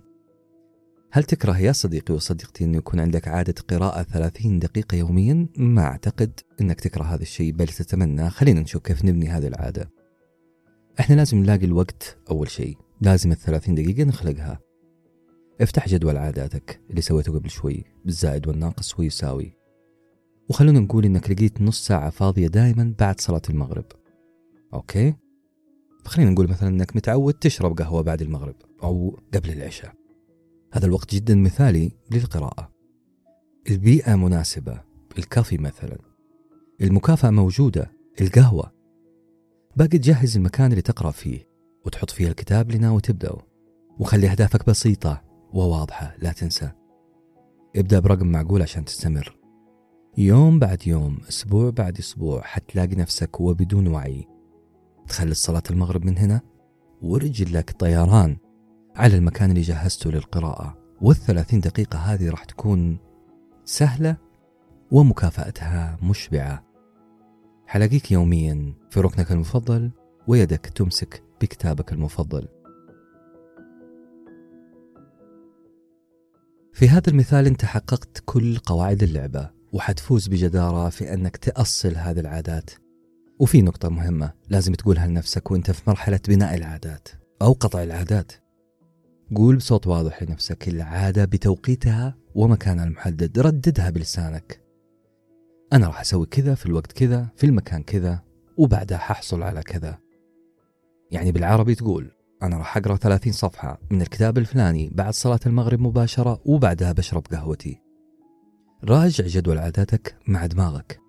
هل 1.12 1.24
تكره 1.24 1.60
يا 1.60 1.72
صديقي 1.72 2.14
وصديقتي 2.14 2.64
أن 2.64 2.76
يكون 2.76 3.00
عندك 3.00 3.28
عادة 3.28 3.56
قراءة 3.70 4.04
30 4.04 4.60
دقيقة 4.60 4.96
يوميا؟ 4.96 5.48
ما 5.58 5.82
أعتقد 5.82 6.40
أنك 6.62 6.82
تكره 6.82 7.04
هذا 7.04 7.22
الشيء 7.22 7.52
بل 7.52 7.68
تتمنى. 7.68 8.30
خلينا 8.30 8.62
نشوف 8.62 8.82
كيف 8.82 9.06
نبني 9.06 9.30
هذه 9.30 9.48
العادة. 9.48 9.90
إحنا 11.00 11.16
لازم 11.16 11.38
نلاقي 11.38 11.66
الوقت 11.66 12.18
أول 12.32 12.50
شيء. 12.50 12.78
لازم 13.02 13.32
الثلاثين 13.32 13.76
دقيقة 13.76 14.04
نخلقها. 14.04 14.60
افتح 15.62 15.88
جدول 15.88 16.18
عاداتك 16.18 16.82
اللي 16.90 17.02
سويته 17.02 17.34
قبل 17.34 17.50
شوي 17.50 17.84
بالزائد 18.06 18.48
والناقص 18.48 19.00
ويساوي. 19.00 19.54
وخلونا 20.50 20.80
نقول 20.80 21.06
إنك 21.06 21.32
لقيت 21.32 21.62
نص 21.62 21.88
ساعة 21.88 22.10
فاضية 22.10 22.48
دائما 22.48 22.94
بعد 23.00 23.22
صلاة 23.22 23.42
المغرب. 23.50 23.86
أوكي؟ 24.74 25.16
فخلينا 26.04 26.32
نقول 26.32 26.50
مثلا 26.50 26.70
إنك 26.70 26.96
متعود 26.96 27.34
تشرب 27.34 27.78
قهوة 27.78 28.02
بعد 28.02 28.22
المغرب 28.22 28.56
أو 28.84 29.20
قبل 29.34 29.50
العشاء. 29.50 29.94
هذا 30.74 30.86
الوقت 30.86 31.16
جدا 31.16 31.36
مثالي 31.36 31.92
للقراءة. 32.12 32.72
البيئة 33.70 34.16
مناسبة 34.16 34.82
الكافي 35.18 35.58
مثلا 35.58 35.98
المكافأة 36.82 37.30
موجودة 37.30 37.92
القهوة. 38.22 38.72
باقي 39.76 39.98
تجهز 39.98 40.38
المكان 40.38 40.72
اللي 40.72 40.82
تقرأ 40.82 41.12
فيه 41.12 41.48
وتحط 41.86 42.10
فيه 42.10 42.28
الكتاب 42.28 42.68
اللي 42.70 42.80
ناوي 42.80 43.02
تبدأه. 43.02 43.42
وخلي 44.00 44.32
أهدافك 44.32 44.70
بسيطة 44.70 45.22
وواضحة 45.54 46.16
لا 46.20 46.32
تنسى. 46.32 46.72
ابدأ 47.76 48.00
برقم 48.00 48.28
معقول 48.28 48.62
عشان 48.62 48.86
تستمر. 48.86 49.40
يوم 50.18 50.60
بعد 50.60 50.88
يوم 50.88 51.18
أسبوع 51.30 51.70
بعد 51.70 51.98
أسبوع 51.98 52.42
حتلاقي 52.42 52.96
نفسك 52.96 53.40
وبدون 53.40 53.88
وعي 53.88 54.28
تخلص 55.10 55.46
صلاة 55.46 55.64
المغرب 55.72 56.06
من 56.06 56.18
هنا 56.18 56.42
ورجلك 57.02 57.72
طيران 57.80 58.38
على 58.96 59.18
المكان 59.18 59.50
اللي 59.50 59.62
جهزته 59.62 60.12
للقراءة. 60.12 60.78
والثلاثين 61.02 61.60
دقيقة 61.60 61.98
هذه 61.98 62.30
راح 62.30 62.44
تكون 62.44 62.98
سهلة 63.66 64.18
ومكافأتها 64.92 65.98
مشبعة. 66.04 66.64
حلاقيك 67.68 68.12
يوميا 68.12 68.74
في 68.90 69.00
ركنك 69.00 69.32
المفضل 69.32 69.92
ويدك 70.28 70.66
تمسك 70.66 71.24
بكتابك 71.42 71.94
المفضل. 71.94 72.48
في 76.74 76.90
هذا 76.90 77.10
المثال 77.10 77.46
أنت 77.46 77.66
حققت 77.66 78.24
كل 78.26 78.58
قواعد 78.58 79.04
اللعبة 79.04 79.50
وحتفوز 79.74 80.28
بجدارة 80.28 80.90
في 80.90 81.14
أنك 81.14 81.38
تأصل 81.38 81.96
هذه 81.96 82.20
العادات. 82.20 82.70
وفي 83.40 83.62
نقطة 83.62 83.90
مهمة 83.90 84.34
لازم 84.50 84.74
تقولها 84.74 85.08
لنفسك 85.08 85.52
وانت 85.52 85.72
في 85.72 85.82
مرحلة 85.88 86.20
بناء 86.28 86.56
العادات 86.56 87.08
أو 87.42 87.52
قطع 87.52 87.84
العادات. 87.84 88.32
قول 89.36 89.56
بصوت 89.56 89.88
واضح 89.88 90.24
لنفسك 90.24 90.68
العادة 90.68 91.26
بتوقيتها 91.26 92.16
ومكانها 92.36 92.84
المحدد 92.84 93.40
رددها 93.40 93.90
بلسانك. 93.90 94.62
أنا 95.74 95.88
راح 95.88 96.00
أسوي 96.00 96.26
كذا 96.26 96.56
في 96.56 96.66
الوقت 96.66 96.92
كذا 96.92 97.28
في 97.36 97.46
المكان 97.46 97.84
كذا 97.84 98.24
وبعدها 98.58 98.98
ححصل 98.98 99.44
على 99.44 99.62
كذا. 99.62 99.98
يعني 101.12 101.32
بالعربي 101.32 101.76
تقول 101.76 102.12
أنا 102.44 102.58
راح 102.58 102.78
أقرأ 102.78 102.96
30 102.96 103.34
صفحة 103.34 103.82
من 103.92 104.02
الكتاب 104.02 104.38
الفلاني 104.38 104.90
بعد 104.94 105.14
صلاة 105.14 105.40
المغرب 105.46 105.80
مباشرة 105.80 106.42
وبعدها 106.46 106.92
بشرب 106.92 107.24
قهوتي. 107.32 107.82
راجع 108.84 109.28
جدول 109.28 109.58
عاداتك 109.58 110.16
مع 110.28 110.46
دماغك. 110.46 111.09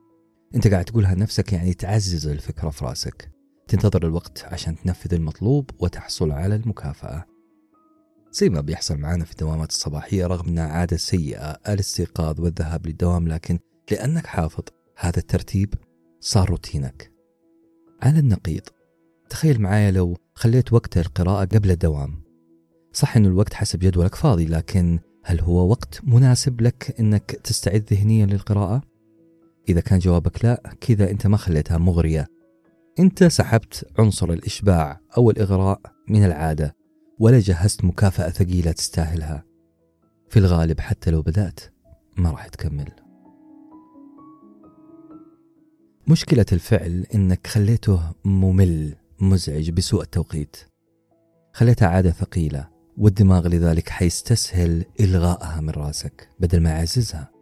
أنت 0.55 0.69
قاعد 0.69 0.85
تقولها 0.85 1.15
لنفسك 1.15 1.53
يعني 1.53 1.75
تعزز 1.75 2.27
الفكرة 2.27 2.71
في 2.71 2.85
رأسك. 2.85 3.31
تنتظر 3.69 4.07
الوقت 4.07 4.45
عشان 4.45 4.77
تنفذ 4.77 5.15
المطلوب 5.15 5.71
وتحصل 5.79 6.31
على 6.31 6.55
المكافأة. 6.55 7.25
زي 8.33 8.49
ما 8.49 8.61
بيحصل 8.61 8.99
معنا 8.99 9.25
في 9.25 9.33
الدوامات 9.33 9.71
الصباحية 9.71 10.27
رغم 10.27 10.49
أنها 10.49 10.69
عادة 10.69 10.97
سيئة 10.97 11.51
الاستيقاظ 11.51 12.41
والذهاب 12.41 12.87
للدوام 12.87 13.29
لكن 13.29 13.59
لأنك 13.91 14.27
حافظ 14.27 14.65
هذا 14.97 15.19
الترتيب 15.19 15.75
صار 16.21 16.51
روتينك. 16.51 17.13
على 18.03 18.19
النقيض 18.19 18.63
تخيل 19.29 19.61
معايا 19.61 19.91
لو 19.91 20.17
خليت 20.35 20.73
وقت 20.73 20.99
القراءة 20.99 21.45
قبل 21.45 21.71
الدوام. 21.71 22.23
صح 22.93 23.17
أن 23.17 23.27
الوقت 23.27 23.55
حسب 23.55 23.79
جدولك 23.79 24.15
فاضي 24.15 24.47
لكن 24.47 24.99
هل 25.25 25.41
هو 25.41 25.71
وقت 25.71 26.01
مناسب 26.05 26.61
لك 26.61 26.95
أنك 27.01 27.31
تستعد 27.31 27.85
ذهنيا 27.93 28.27
للقراءة؟ 28.27 28.83
إذا 29.71 29.81
كان 29.81 29.99
جوابك 29.99 30.45
لا 30.45 30.63
كذا 30.81 31.11
أنت 31.11 31.27
ما 31.27 31.37
خليتها 31.37 31.79
مغرية. 31.79 32.27
أنت 32.99 33.25
سحبت 33.25 33.87
عنصر 33.99 34.31
الإشباع 34.31 35.01
أو 35.17 35.31
الإغراء 35.31 35.81
من 36.09 36.25
العادة 36.25 36.77
ولا 37.19 37.39
جهزت 37.39 37.85
مكافأة 37.85 38.31
ثقيلة 38.31 38.73
تستاهلها. 38.73 39.45
في 40.29 40.39
الغالب 40.39 40.81
حتى 40.81 41.11
لو 41.11 41.23
بدأت 41.23 41.61
ما 42.17 42.31
راح 42.31 42.49
تكمل. 42.49 42.93
مشكلة 46.09 46.47
الفعل 46.53 47.07
إنك 47.15 47.47
خليته 47.47 48.01
ممل 48.25 48.95
مزعج 49.21 49.71
بسوء 49.71 50.03
التوقيت. 50.03 50.57
خليتها 51.53 51.89
عادة 51.89 52.11
ثقيلة 52.11 52.69
والدماغ 52.97 53.49
لذلك 53.49 53.89
حيستسهل 53.89 54.85
إلغائها 55.01 55.61
من 55.61 55.71
راسك 55.71 56.29
بدل 56.41 56.61
ما 56.61 56.71
يعززها. 56.71 57.40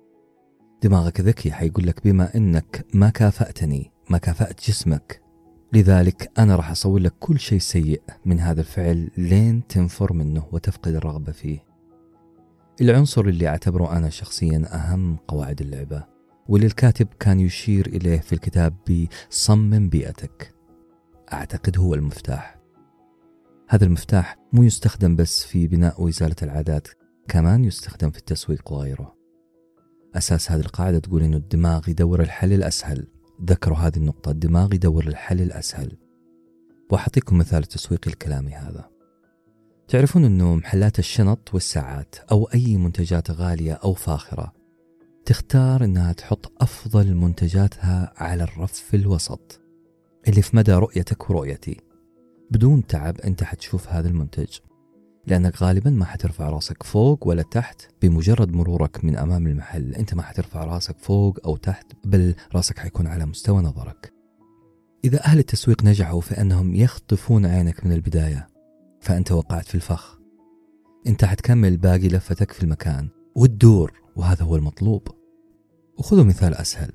دماغك 0.83 1.21
ذكي 1.21 1.53
حيقول 1.53 1.87
لك 1.87 2.05
بما 2.05 2.37
إنك 2.37 2.87
ما 2.95 3.11
كافأتني 3.11 3.93
ما 4.11 4.19
كافأت 4.19 4.69
جسمك. 4.69 5.23
لذلك 5.73 6.31
أنا 6.39 6.57
راح 6.57 6.71
أصور 6.71 6.99
لك 6.99 7.15
كل 7.21 7.39
شيء 7.39 7.59
سيء 7.59 8.03
من 8.25 8.41
هذا 8.41 8.61
الفعل 8.61 9.11
لين 9.17 9.67
تنفر 9.67 10.13
منه 10.13 10.47
وتفقد 10.53 10.95
الرغبة 10.95 11.33
فيه. 11.33 11.65
العنصر 12.81 13.25
اللي 13.25 13.49
أعتبره 13.49 13.97
أنا 13.97 14.11
شخصيا 14.11 14.63
أهم 14.73 15.17
قواعد 15.29 15.61
اللعبة 15.61 16.05
واللي 16.49 16.67
الكاتب 16.67 17.09
كان 17.21 17.41
يشير 17.41 17.87
إليه 17.87 18.19
في 18.19 18.33
الكتاب 18.33 18.75
بصمم 19.31 19.89
بيئتك. 19.89 20.55
أعتقد 21.33 21.79
هو 21.79 21.95
المفتاح. 21.95 22.59
هذا 23.69 23.85
المفتاح 23.85 24.37
مو 24.53 24.63
يستخدم 24.63 25.17
بس 25.17 25.45
في 25.45 25.67
بناء 25.67 26.03
وإزالة 26.03 26.37
العادات 26.43 26.89
كمان 27.29 27.65
يستخدم 27.65 28.11
في 28.11 28.19
التسويق 28.19 28.73
وغيره 28.73 29.18
أساس 30.15 30.53
هذه 30.53 30.61
القاعدة 30.61 30.99
تقول 30.99 31.23
إنه 31.23 31.37
الدماغ 31.37 31.89
يدور 31.89 32.23
الحل 32.23 32.53
الأسهل. 32.53 33.07
ذكروا 33.45 33.77
هذه 33.77 33.97
النقطة 33.97 34.31
الدماغ 34.31 34.75
يدور 34.75 35.07
الحل 35.07 35.41
الأسهل. 35.41 35.97
وأعطيكم 36.91 37.39
مثال 37.39 37.65
تسويقي 37.65 38.11
الكلامي 38.11 38.53
هذا. 38.53 38.89
تعرفون 39.89 40.25
أنه 40.25 40.55
محلات 40.55 40.99
الشنط 40.99 41.55
والساعات 41.55 42.15
أو 42.33 42.45
أي 42.45 42.77
منتجات 42.77 43.31
غالية 43.31 43.73
أو 43.73 43.95
فاخرة 43.95 44.53
تختار 45.25 45.85
أنها 45.85 46.13
تحط 46.13 46.53
أفضل 46.63 47.15
منتجاتها 47.15 48.13
على 48.17 48.43
الرف 48.43 48.95
الوسط 48.95 49.61
اللي 50.29 50.43
في 50.43 50.57
مدى 50.57 50.73
رؤيتك 50.73 51.31
ورؤيتي. 51.31 51.81
بدون 52.51 52.87
تعب 52.87 53.21
أنت 53.21 53.45
حتشوف 53.45 53.89
هذا 53.89 54.09
المنتج. 54.09 54.59
لأنك 55.29 55.63
غالبا 55.63 55.91
ما 55.91 56.05
حترفع 56.05 56.49
راسك 56.49 56.83
فوق 56.83 57.29
ولا 57.29 57.43
تحت 57.43 57.83
بمجرد 58.03 58.53
مرورك 58.53 59.05
من 59.05 59.17
أمام 59.17 59.47
المحل. 59.47 59.95
أنت 59.95 60.15
ما 60.15 60.23
حترفع 60.23 60.65
راسك 60.65 60.99
فوق 60.99 61.39
أو 61.45 61.57
تحت 61.57 61.87
بل 62.05 62.35
راسك 62.55 62.79
حيكون 62.79 63.07
على 63.07 63.27
مستوى 63.27 63.63
نظرك. 63.63 64.13
إذا 65.05 65.25
أهل 65.25 65.39
التسويق 65.39 65.85
نجحوا 65.85 66.21
في 66.21 66.41
أنهم 66.41 66.75
يخطفون 66.75 67.47
عينك 67.47 67.87
من 67.87 67.93
البداية 67.93 68.49
فأنت 69.01 69.33
وقعت 69.33 69.67
في 69.67 69.75
الفخ. 69.75 70.19
أنت 71.07 71.25
حتكمل 71.25 71.77
باقي 71.77 72.09
لفتك 72.09 72.53
في 72.53 72.63
المكان 72.63 73.09
وتدور 73.35 73.93
وهذا 74.17 74.45
هو 74.45 74.57
المطلوب. 74.57 75.09
وخذوا 75.99 76.25
مثال 76.25 76.55
أسهل. 76.55 76.93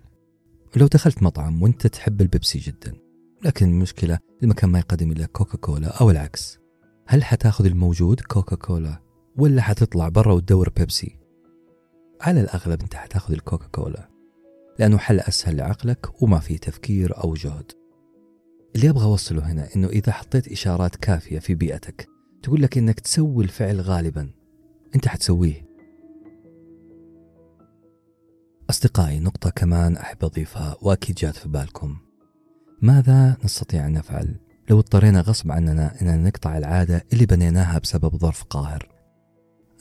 لو 0.76 0.88
دخلت 0.88 1.24
مطعم 1.24 1.64
وأنت 1.64 1.88
تحب 1.88 2.22
البيبسي 2.22 2.60
جدا 2.60 2.94
لكن 3.44 3.70
المشكلة 3.70 4.20
المكان 4.44 4.70
ما 4.70 4.80
يقدم 4.80 5.12
إلا 5.12 5.26
كوكا 5.26 5.58
كولا 5.58 5.88
أو 5.88 6.12
العكس. 6.12 6.63
هل 7.08 7.24
حتاخذ 7.24 7.66
الموجود 7.66 8.20
كوكا 8.20 8.56
كولا 8.56 9.00
ولا 9.36 9.62
حتطلع 9.62 10.10
برا 10.10 10.34
وتدور 10.34 10.70
بيبسي؟ 10.70 11.20
على 12.22 12.42
الأغلب 12.42 12.82
أنت 12.82 12.96
حتاخذ 12.96 13.34
الكوكا 13.34 13.68
كولا 13.68 14.10
لأنه 14.80 14.98
حل 14.98 15.20
أسهل 15.20 15.58
لعقلك 15.58 16.22
وما 16.22 16.40
فيه 16.40 16.58
تفكير 16.58 17.24
أو 17.24 17.34
جهد. 17.34 17.72
اللي 18.76 18.90
أبغى 18.90 19.06
أوصله 19.06 19.52
هنا 19.52 19.68
أنه 19.76 19.88
إذا 19.88 20.12
حطيت 20.12 20.52
إشارات 20.52 20.96
كافية 20.96 21.40
في 21.40 21.56
بيئتك 21.56 22.08
تقول 22.44 22.62
لك 22.62 22.78
أنك 22.78 23.00
تسوي 23.00 23.44
الفعل 23.44 23.82
غالبا. 23.82 24.30
أنت 24.96 25.08
حتسويه. 25.08 25.68
أصدقائي 28.70 29.20
نقطة 29.20 29.50
كمان 29.50 29.98
أحب 29.98 30.26
أضيفها 30.26 30.78
وأكيد 30.82 31.16
جات 31.16 31.36
في 31.36 31.50
بالكم. 31.50 31.98
ماذا 32.82 33.38
نستطيع 33.44 33.88
أن 33.88 33.94
نفعل؟ 33.94 34.40
لو 34.70 34.80
اضطرينا 34.80 35.22
غصب 35.22 35.52
عننا 35.52 36.02
أننا 36.02 36.18
نقطع 36.18 36.58
العادة 36.58 37.06
اللي 37.14 37.26
بنيناها 37.26 37.80
بسبب 37.80 38.18
ظرف 38.18 38.44
قاهر. 38.44 38.90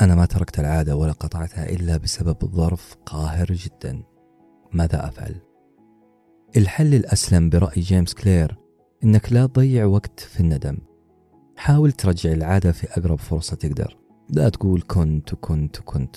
أنا 0.01 0.14
ما 0.14 0.25
تركت 0.25 0.61
العادة 0.61 0.97
ولا 0.97 1.12
قطعتها 1.12 1.68
إلا 1.68 1.97
بسبب 1.97 2.37
ظرف 2.45 2.97
قاهر 3.07 3.47
جدا. 3.53 4.03
ماذا 4.73 5.09
أفعل؟ 5.09 5.35
الحل 6.57 6.95
الأسلم 6.95 7.51
برأي 7.51 7.81
جيمس 7.81 8.14
كلير 8.14 8.59
إنك 9.05 9.33
لا 9.33 9.47
تضيع 9.47 9.85
وقت 9.85 10.21
في 10.21 10.40
الندم. 10.40 10.79
حاول 11.57 11.92
ترجع 11.92 12.33
العادة 12.33 12.73
في 12.73 12.87
أقرب 12.99 13.18
فرصة 13.18 13.57
تقدر. 13.57 13.97
لا 14.31 14.49
تقول 14.49 14.83
كنت 14.88 15.33
وكنت 15.33 15.81
وكنت 15.81 16.16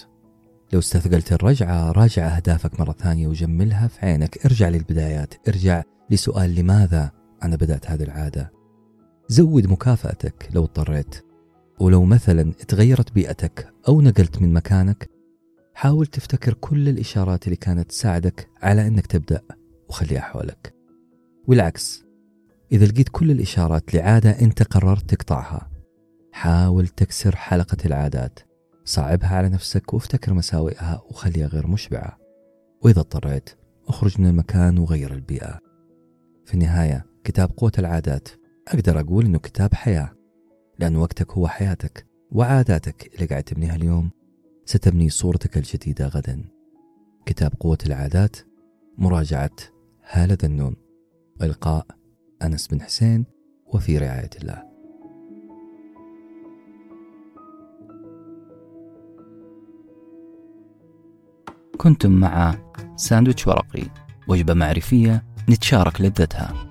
لو 0.73 0.79
استثقلت 0.79 1.33
الرجعة 1.33 1.91
راجع 1.91 2.35
أهدافك 2.35 2.79
مرة 2.79 2.91
ثانية 2.91 3.27
وجملها 3.27 3.87
في 3.87 4.05
عينك. 4.05 4.45
ارجع 4.45 4.69
للبدايات. 4.69 5.33
ارجع 5.47 5.83
لسؤال 6.09 6.55
لماذا 6.55 7.11
أنا 7.43 7.55
بدأت 7.55 7.91
هذه 7.91 8.03
العادة؟ 8.03 8.54
زود 9.27 9.67
مكافأتك 9.67 10.49
لو 10.53 10.63
اضطريت. 10.63 11.25
ولو 11.79 12.05
مثلا 12.05 12.51
تغيرت 12.67 13.11
بيئتك 13.11 13.73
أو 13.87 14.01
نقلت 14.01 14.41
من 14.41 14.53
مكانك 14.53 15.09
حاول 15.73 16.07
تفتكر 16.07 16.53
كل 16.53 16.89
الإشارات 16.89 17.45
اللي 17.45 17.55
كانت 17.55 17.89
تساعدك 17.89 18.49
على 18.61 18.87
أنك 18.87 19.05
تبدأ 19.05 19.41
وخليها 19.89 20.21
حولك. 20.21 20.73
والعكس 21.47 22.05
إذا 22.71 22.85
لقيت 22.85 23.09
كل 23.09 23.31
الإشارات 23.31 23.93
لعادة 23.93 24.29
أنت 24.29 24.63
قررت 24.63 25.15
تقطعها 25.15 25.69
حاول 26.31 26.87
تكسر 26.87 27.35
حلقة 27.35 27.77
العادات 27.85 28.39
صعبها 28.85 29.35
على 29.37 29.49
نفسك 29.49 29.93
وافتكر 29.93 30.33
مساوئها 30.33 31.01
وخليها 31.09 31.47
غير 31.47 31.67
مشبعة. 31.67 32.17
وإذا 32.81 32.99
اضطريت 32.99 33.49
اخرج 33.87 34.21
من 34.21 34.27
المكان 34.27 34.77
وغير 34.77 35.13
البيئة. 35.13 35.59
في 36.45 36.53
النهاية 36.53 37.05
كتاب 37.23 37.51
قوة 37.57 37.71
العادات 37.79 38.29
أقدر 38.67 38.99
أقول 38.99 39.25
إنه 39.25 39.39
كتاب 39.39 39.73
حياة 39.73 40.11
لأن 40.79 40.95
وقتك 40.95 41.31
هو 41.31 41.47
حياتك 41.47 42.07
وعاداتك 42.31 43.15
اللي 43.15 43.25
قاعد 43.25 43.43
تبنيها 43.43 43.75
اليوم 43.75 44.11
ستبني 44.65 45.09
صورتك 45.09 45.57
الجديدة 45.57 46.07
غدا. 46.07 46.45
كتاب 47.25 47.53
قوة 47.59 47.77
العادات 47.85 48.35
مراجعة 48.97 49.55
هالة 50.03 50.37
ذنون 50.41 50.75
إلقاء 51.41 51.85
أنس 52.41 52.67
بن 52.67 52.81
حسين 52.81 53.25
وفي 53.65 53.97
رعاية 53.97 54.29
الله. 54.41 54.63
كنتم 61.77 62.11
مع 62.11 62.55
ساندويتش 62.95 63.47
ورقي 63.47 63.83
وجبة 64.27 64.53
معرفية 64.53 65.23
نتشارك 65.49 66.01
لذتها. 66.01 66.64